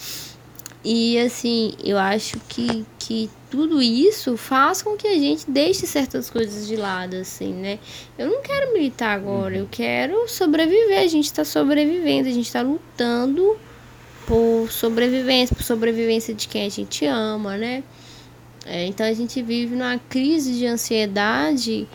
[0.84, 6.28] E assim, eu acho que, que tudo isso faz com que a gente deixe certas
[6.28, 7.78] coisas de lado, assim, né?
[8.18, 10.98] Eu não quero militar agora, eu quero sobreviver.
[10.98, 13.56] A gente tá sobrevivendo, a gente tá lutando
[14.26, 17.82] por sobrevivência, por sobrevivência de quem a gente ama, né?
[18.66, 21.86] É, então a gente vive numa crise de ansiedade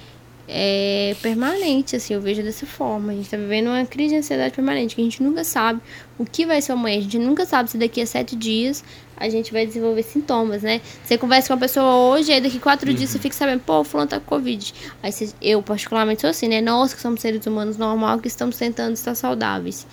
[0.48, 3.12] é, permanente, assim, eu vejo dessa forma.
[3.12, 5.80] A gente tá vivendo uma crise de ansiedade permanente, que a gente nunca sabe
[6.18, 6.98] o que vai ser amanhã.
[6.98, 8.84] A gente nunca sabe se daqui a sete dias
[9.18, 10.80] a gente vai desenvolver sintomas, né?
[11.04, 13.84] Você conversa com uma pessoa hoje, aí daqui quatro dias você fica sabendo, pô, o
[13.84, 14.74] fulano tá com Covid.
[15.04, 16.62] Aí você- eu, particularmente, sou assim, né?
[16.62, 19.86] Nós que somos seres humanos normal, que estamos tentando estar saudáveis.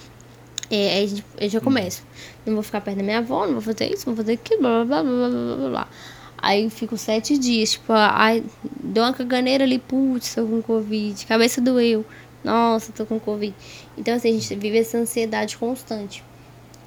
[0.70, 2.02] É, aí a gente, eu já começo.
[2.46, 4.60] Não vou ficar perto da minha avó, não vou fazer isso, não vou fazer aquilo,
[4.62, 5.88] blá blá blá blá blá blá blá.
[6.38, 8.44] Aí eu fico sete dias, tipo, ai,
[8.82, 12.04] dou uma caganeira ali, putz, tô com Covid, cabeça doeu,
[12.44, 13.54] nossa, tô com Covid.
[13.96, 16.22] Então, assim, a gente vive essa ansiedade constante.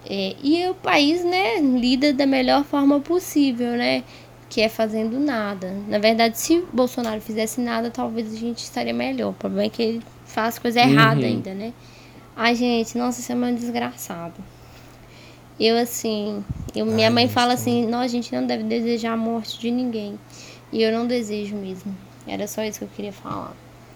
[0.09, 4.03] É, e o país, né, lida da melhor forma possível, né?
[4.49, 5.75] Que é fazendo nada.
[5.87, 9.31] Na verdade, se Bolsonaro fizesse nada, talvez a gente estaria melhor.
[9.31, 11.27] O problema é que ele faz coisa errada Uhum.
[11.27, 11.73] ainda, né?
[12.35, 14.35] Ai, gente, nossa, isso é meio desgraçado.
[15.59, 16.43] Eu, assim,
[16.75, 19.69] eu, minha Ai, mãe fala assim, não, a gente não deve desejar a morte de
[19.69, 20.17] ninguém.
[20.71, 21.95] E eu não desejo mesmo.
[22.27, 23.53] Era só isso que eu queria falar.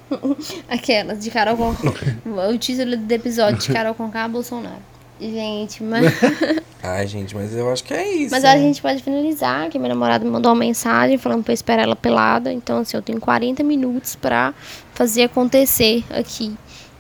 [0.68, 1.91] Aquelas de Carol Conká.
[2.49, 4.82] o título do episódio de Carol Conká Bolsonaro.
[5.20, 6.05] Gente, mas.
[6.84, 8.32] Ai, gente, mas eu acho que é isso.
[8.32, 8.51] Mas né?
[8.51, 11.84] a gente pode finalizar, que minha namorada me mandou uma mensagem falando pra eu esperar
[11.84, 12.51] ela pelada.
[12.51, 14.53] Então, assim, eu tenho 40 minutos pra
[14.93, 16.53] fazer acontecer aqui.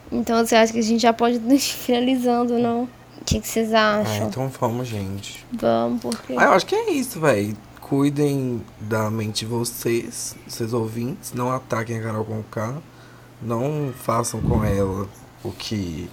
[0.09, 2.87] Então, você acha que a gente já pode ir finalizando, não?
[3.23, 4.27] O que, vocês Ah, acham?
[4.27, 5.45] então vamos, gente.
[5.51, 6.33] Vamos, porque.
[6.37, 7.55] Ah, eu acho que é isso, velho.
[7.79, 11.31] Cuidem da mente de vocês, seus ouvintes.
[11.33, 12.75] Não ataquem a Carol Conká.
[13.41, 15.07] Não façam com ela
[15.43, 16.09] o que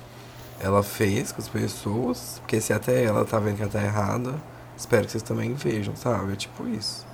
[0.61, 2.39] ela fez com as pessoas.
[2.41, 4.35] Porque se até ela tá vendo que ela tá errada,
[4.77, 6.33] espero que vocês também vejam, sabe?
[6.33, 7.05] É tipo isso.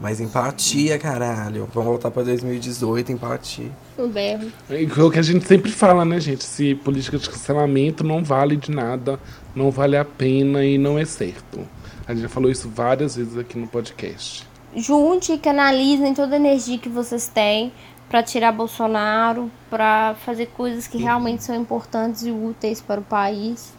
[0.00, 1.68] Mas empatia, caralho.
[1.72, 3.70] Vamos voltar pra 2018, empatia.
[3.98, 4.52] Um berro.
[4.68, 6.44] É o que a gente sempre fala, né, gente?
[6.44, 9.18] Se política de cancelamento não vale de nada,
[9.54, 11.66] não vale a pena e não é certo.
[12.06, 14.46] A gente já falou isso várias vezes aqui no podcast.
[14.74, 17.72] Junte e canalizem toda a energia que vocês têm
[18.08, 23.72] pra tirar Bolsonaro, pra fazer coisas que realmente são importantes e úteis para o país.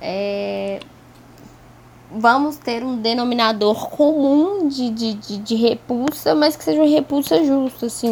[0.00, 0.80] É,
[2.10, 7.42] Vamos ter um denominador comum de, de, de, de repulsa, mas que seja uma repulsa
[7.44, 8.10] justa, assim.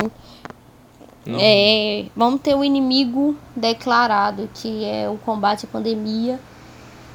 [1.38, 6.38] É, vamos ter o inimigo declarado, que é o combate à pandemia.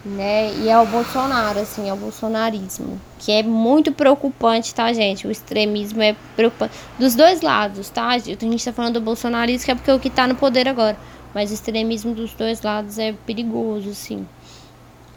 [0.04, 0.54] né?
[0.56, 3.00] E é o Bolsonaro, assim, é o bolsonarismo.
[3.20, 5.28] Que é muito preocupante, tá, gente?
[5.28, 6.74] O extremismo é preocupante.
[6.98, 8.08] Dos dois lados, tá?
[8.10, 10.68] A gente tá falando do bolsonarismo, que é porque é o que tá no poder
[10.68, 10.98] agora.
[11.34, 14.28] Mas o extremismo dos dois lados é perigoso, sim.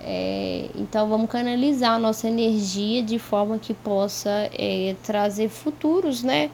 [0.04, 6.50] É, então vamos canalizar a nossa energia de forma que possa é, trazer futuros, né?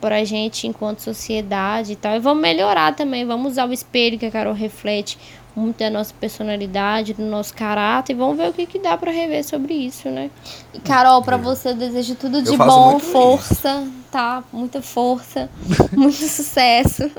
[0.00, 2.16] Pra gente enquanto sociedade e tal.
[2.16, 3.24] E vamos melhorar também.
[3.24, 5.16] Vamos usar o espelho que a Carol reflete
[5.54, 8.12] muito da nossa personalidade, do nosso caráter.
[8.12, 10.30] E vamos ver o que, que dá para rever sobre isso, né?
[10.74, 13.92] E Carol, para você eu desejo tudo de bom, força, isso.
[14.10, 14.44] tá?
[14.52, 15.48] Muita força,
[15.96, 17.10] muito sucesso.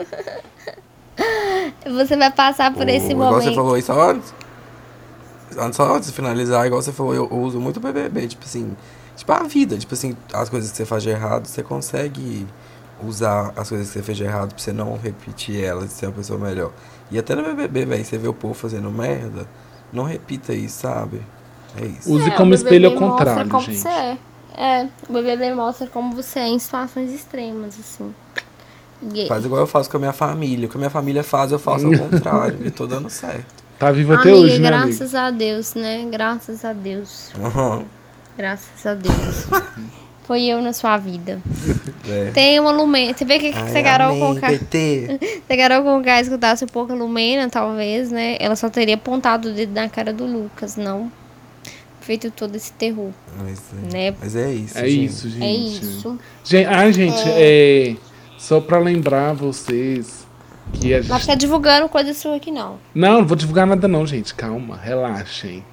[1.83, 3.43] você vai passar por o, esse momento.
[3.43, 4.46] Você falou isso antes?
[5.71, 8.75] Só antes de finalizar, igual você falou, eu uso muito o BBB, tipo assim,
[9.15, 12.45] tipo a vida, tipo assim, as coisas que você faz de errado, você consegue
[13.03, 16.07] usar as coisas que você fez de errado pra você não repetir elas e ser
[16.07, 16.71] uma pessoa melhor.
[17.11, 19.47] E até no BBB, velho, você vê o povo fazendo merda,
[19.93, 21.21] não repita isso, sabe?
[21.79, 22.11] É isso.
[22.11, 23.79] Use é, como espelho ao contrário, como gente.
[23.79, 24.17] Você é.
[24.55, 28.13] é, o BBB mostra como você é em situações extremas, assim.
[29.27, 30.67] Faz igual eu faço com a minha família.
[30.67, 32.65] O que a minha família faz, eu faço ao contrário.
[32.65, 33.56] e tô dando certo.
[33.77, 34.67] Tá vivo até Amiga, hoje, né?
[34.69, 35.27] Graças amiga?
[35.27, 36.07] a Deus, né?
[36.11, 37.31] Graças a Deus.
[37.37, 37.85] Uhum.
[38.37, 39.47] Graças a Deus.
[40.23, 41.41] Foi eu na sua vida.
[42.09, 42.31] É.
[42.31, 43.13] Tem uma Lumena.
[43.13, 44.47] Você vê que Ai, se a Carol Conká.
[44.49, 45.17] Se
[45.49, 48.37] a Carol Conká escutasse um pouco a Lumena, talvez, né?
[48.39, 51.11] Ela só teria apontado o dedo na cara do Lucas, não
[52.07, 53.11] feito todo esse terror.
[53.37, 54.15] Mas é, né?
[54.21, 54.77] mas é isso.
[54.77, 55.05] É gente.
[55.05, 55.43] isso, gente.
[55.43, 56.19] É isso.
[56.45, 57.89] Gente, ah, gente, é...
[57.89, 57.95] é...
[58.37, 60.25] só pra lembrar vocês
[60.73, 61.09] que a gente.
[61.09, 62.77] Não ficar divulgando coisa sua aqui, não.
[62.93, 64.33] Não, não vou divulgar nada, não, gente.
[64.33, 65.63] Calma, relaxem.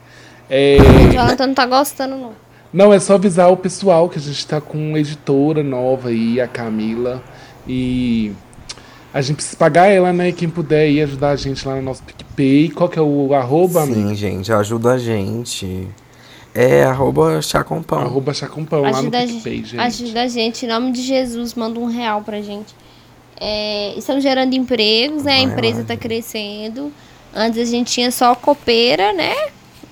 [0.48, 0.76] É...
[1.08, 2.32] O Jonathan não tá gostando, não.
[2.72, 6.40] Não, é só avisar o pessoal que a gente tá com uma editora nova aí,
[6.40, 7.22] a Camila.
[7.68, 8.32] E
[9.12, 10.32] a gente precisa pagar ela, né?
[10.32, 12.70] Quem puder ir ajudar a gente lá no nosso PicPay.
[12.70, 14.14] Qual que é o arroba, Sim, amiga?
[14.16, 15.88] gente, ajuda a gente.
[16.52, 18.00] É arroba chacompão.
[18.00, 19.78] Arroba chacompão lá no PicPay, gente.
[19.78, 20.66] Ajuda a gente.
[20.66, 22.74] Em nome de Jesus, manda um real pra gente.
[23.40, 25.34] É, estão gerando empregos, né?
[25.34, 26.02] A empresa tá gente.
[26.02, 26.92] crescendo.
[27.34, 29.34] Antes a gente tinha só copeira, né?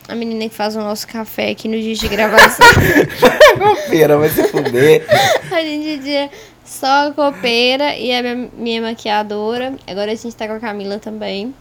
[0.09, 2.67] a menina que faz o nosso café aqui no dia de gravação.
[3.59, 5.07] copeira, vai se fuder.
[5.51, 6.31] a gente tinha
[6.65, 9.75] só a copeira e a minha, minha maquiadora.
[9.87, 11.55] Agora a gente tá com a Camila também.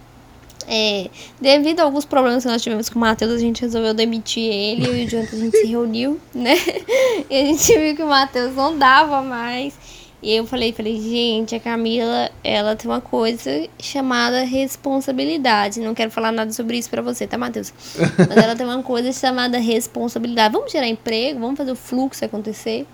[0.68, 1.10] É,
[1.40, 4.88] devido a alguns problemas que nós tivemos com o Matheus, a gente resolveu demitir ele.
[4.88, 6.56] Eu e o Jonathan a gente se reuniu, né?
[7.30, 9.74] E a gente viu que o Matheus não dava mais.
[10.22, 15.80] E eu falei, falei, gente, a Camila, ela tem uma coisa chamada responsabilidade.
[15.80, 17.74] Não quero falar nada sobre isso pra você, tá, Matheus?
[18.30, 20.54] Mas ela tem uma coisa chamada responsabilidade.
[20.54, 22.86] Vamos gerar emprego, vamos fazer o fluxo acontecer.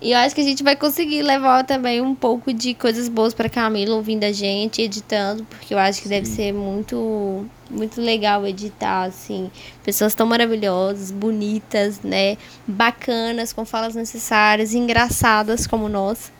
[0.00, 3.34] E eu acho que a gente vai conseguir levar também um pouco de coisas boas
[3.34, 6.14] para Camila ouvindo a gente, editando, porque eu acho que Sim.
[6.14, 9.50] deve ser muito muito legal editar assim,
[9.84, 16.32] pessoas tão maravilhosas, bonitas, né, bacanas, com falas necessárias, engraçadas como nós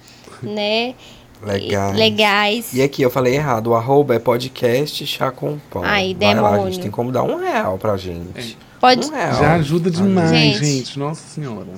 [0.43, 0.95] né?
[1.43, 1.97] Legais.
[1.97, 2.74] Legais.
[2.74, 3.68] E aqui, eu falei errado.
[3.68, 5.82] O arroba é podcast chá com pão.
[5.84, 6.43] Ai, Vai demônio.
[6.43, 6.80] lá, gente.
[6.80, 8.57] Tem como dar um real pra gente.
[8.61, 8.68] É.
[8.80, 9.07] Pode...
[9.07, 9.34] Um real.
[9.34, 10.64] Já ajuda demais, gente.
[10.64, 10.99] gente.
[10.99, 11.68] Nossa senhora.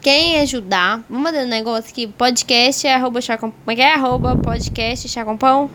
[0.00, 2.06] Quem ajudar, vamos mandar um negócio aqui.
[2.06, 3.50] Podcast é arroba chá com...
[3.50, 3.94] Como é que é?
[3.94, 5.70] Arroba podcast chá com pão?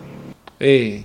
[0.58, 1.00] É.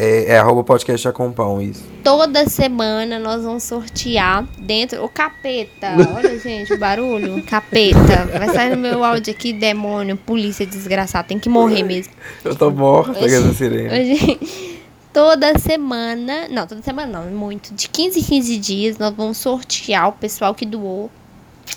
[0.00, 1.84] É, é arroba podcast Acompão, isso.
[2.04, 5.02] Toda semana nós vamos sortear dentro.
[5.04, 5.88] O capeta!
[6.14, 7.42] Olha, gente, o barulho.
[7.42, 8.26] Capeta.
[8.38, 11.26] Vai sair no meu áudio aqui, demônio, polícia desgraçada.
[11.26, 12.12] Tem que morrer mesmo.
[12.44, 13.88] Eu tô morta essa sirene.
[13.88, 14.38] Hoje,
[15.12, 16.46] toda semana.
[16.48, 17.74] Não, toda semana não, muito.
[17.74, 21.10] De 15 em 15 dias nós vamos sortear o pessoal que doou.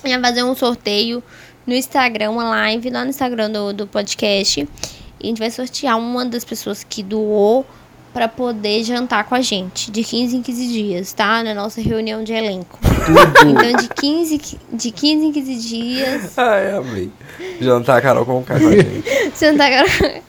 [0.04, 1.20] E vai fazer um sorteio
[1.66, 4.60] no Instagram, uma live lá no Instagram do, do podcast.
[4.60, 4.68] E
[5.24, 7.66] a gente vai sortear uma das pessoas que doou
[8.12, 11.42] para poder jantar com a gente, de 15 em 15 dias, tá?
[11.42, 12.78] Na nossa reunião de elenco.
[13.48, 16.38] Então, de 15, de 15 em 15 dias.
[16.38, 17.10] Ai, amei.
[17.60, 19.04] Jantar Carol com o com a gente.
[19.38, 20.22] jantar Carol.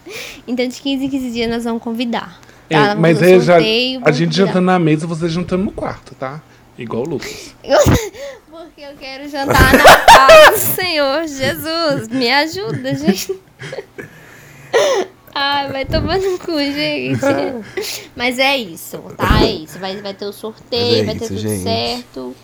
[0.48, 2.40] Então, de 15 em 15 dias nós vamos convidar.
[2.70, 2.92] Tá?
[2.92, 6.42] É, mas é já, a gente jantando na mesa, você jantando no quarto, tá?
[6.78, 7.54] Igual o Lucas.
[8.50, 12.08] Porque eu quero jantar na casa do Senhor Jesus.
[12.08, 13.34] Me ajuda, gente.
[15.36, 17.20] Ai, vai tomar no cu, gente.
[18.16, 19.44] Mas é isso, tá?
[19.44, 19.80] É isso.
[19.80, 21.64] Vai, vai ter o sorteio, é vai ter tudo gente.
[21.64, 22.36] certo.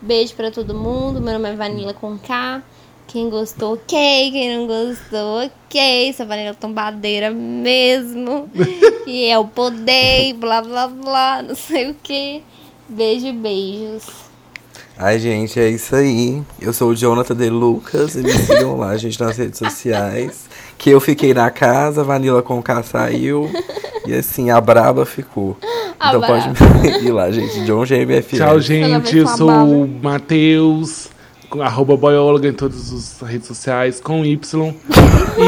[0.00, 1.20] Beijo pra todo mundo.
[1.20, 2.62] Meu nome é Vanilla com K.
[3.08, 4.30] Quem gostou, ok.
[4.30, 6.08] Quem não gostou, ok.
[6.08, 8.48] Essa Vanilla tombadeira mesmo.
[9.06, 12.42] e é o poder, blá blá blá, não sei o que.
[12.88, 14.06] Beijo, beijos.
[14.98, 16.42] Ai, gente, é isso aí.
[16.58, 20.46] Eu sou o Jonathan de Lucas e me sigam lá, gente, nas redes sociais.
[20.86, 23.50] Que eu fiquei na casa, Vanilla com K saiu.
[24.06, 25.56] e assim, a braba ficou.
[25.96, 26.50] Então Abraço.
[26.54, 27.64] pode ir lá, gente.
[27.64, 28.36] John GMFL.
[28.36, 29.18] Tchau, gente.
[29.18, 31.08] Eu sou o Matheus,
[31.50, 34.74] com arroba boióloga em todas as redes sociais, com Y.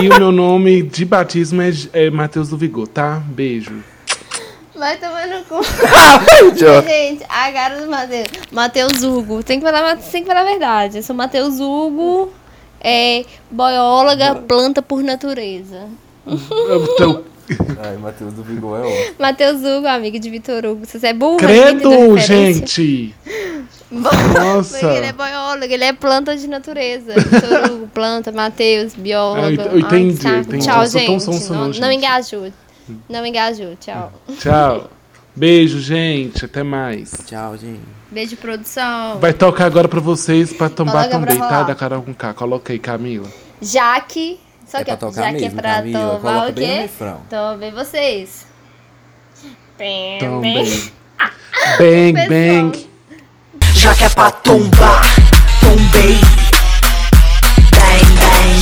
[0.03, 3.23] e o meu nome de batismo é, é Matheus do Vigor, tá?
[3.25, 3.77] Beijo.
[4.75, 5.61] Vai tomar no cu.
[6.59, 6.83] John.
[6.83, 8.27] Gente, a cara do Matheus.
[8.51, 9.45] Matheus Hugo.
[9.45, 10.97] Tem que falar, tem que falar a verdade.
[10.97, 12.33] Eu sou Matheus Hugo,
[12.81, 15.87] é bióloga, planta por natureza.
[16.97, 17.23] Tô-
[17.83, 19.15] Ai, Matheus do Vigor é ótimo.
[19.19, 20.85] Matheus Hugo, amigo de Vitor Hugo.
[20.85, 23.15] Você é burro, Credo, gente!
[23.89, 25.13] Porque ele é Nossa!
[25.15, 27.15] biólogo, ele é planta de natureza.
[27.15, 29.63] Vitor Hugo, planta, Matheus, biólogo.
[29.63, 30.67] Ah, eu entendi, Ai, entendi.
[30.67, 31.23] Tchau, tão gente.
[31.23, 31.95] sonso não, não, não gente.
[31.95, 32.53] engajou.
[33.09, 34.13] Não engajou, tchau.
[34.39, 34.91] Tchau.
[35.35, 36.45] Beijo, gente.
[36.45, 37.13] Até mais.
[37.27, 37.81] Tchau, gente.
[38.11, 39.19] Beijo, produção.
[39.19, 41.63] Vai tocar agora pra vocês pra pra também, tá?
[41.65, 42.33] Da Carol com K.
[42.35, 43.29] Coloca aí, Camila.
[43.61, 44.41] Jaque.
[44.67, 46.17] Só É que pra tocar Jaque é mesmo, pra Camila.
[46.19, 46.89] tomar o quê?
[47.29, 48.47] Tomem vocês.
[49.77, 50.65] Bem, Também.
[51.79, 52.89] Bang, bang.
[53.75, 55.03] Já que é pra tombar,
[55.61, 56.48] tombei.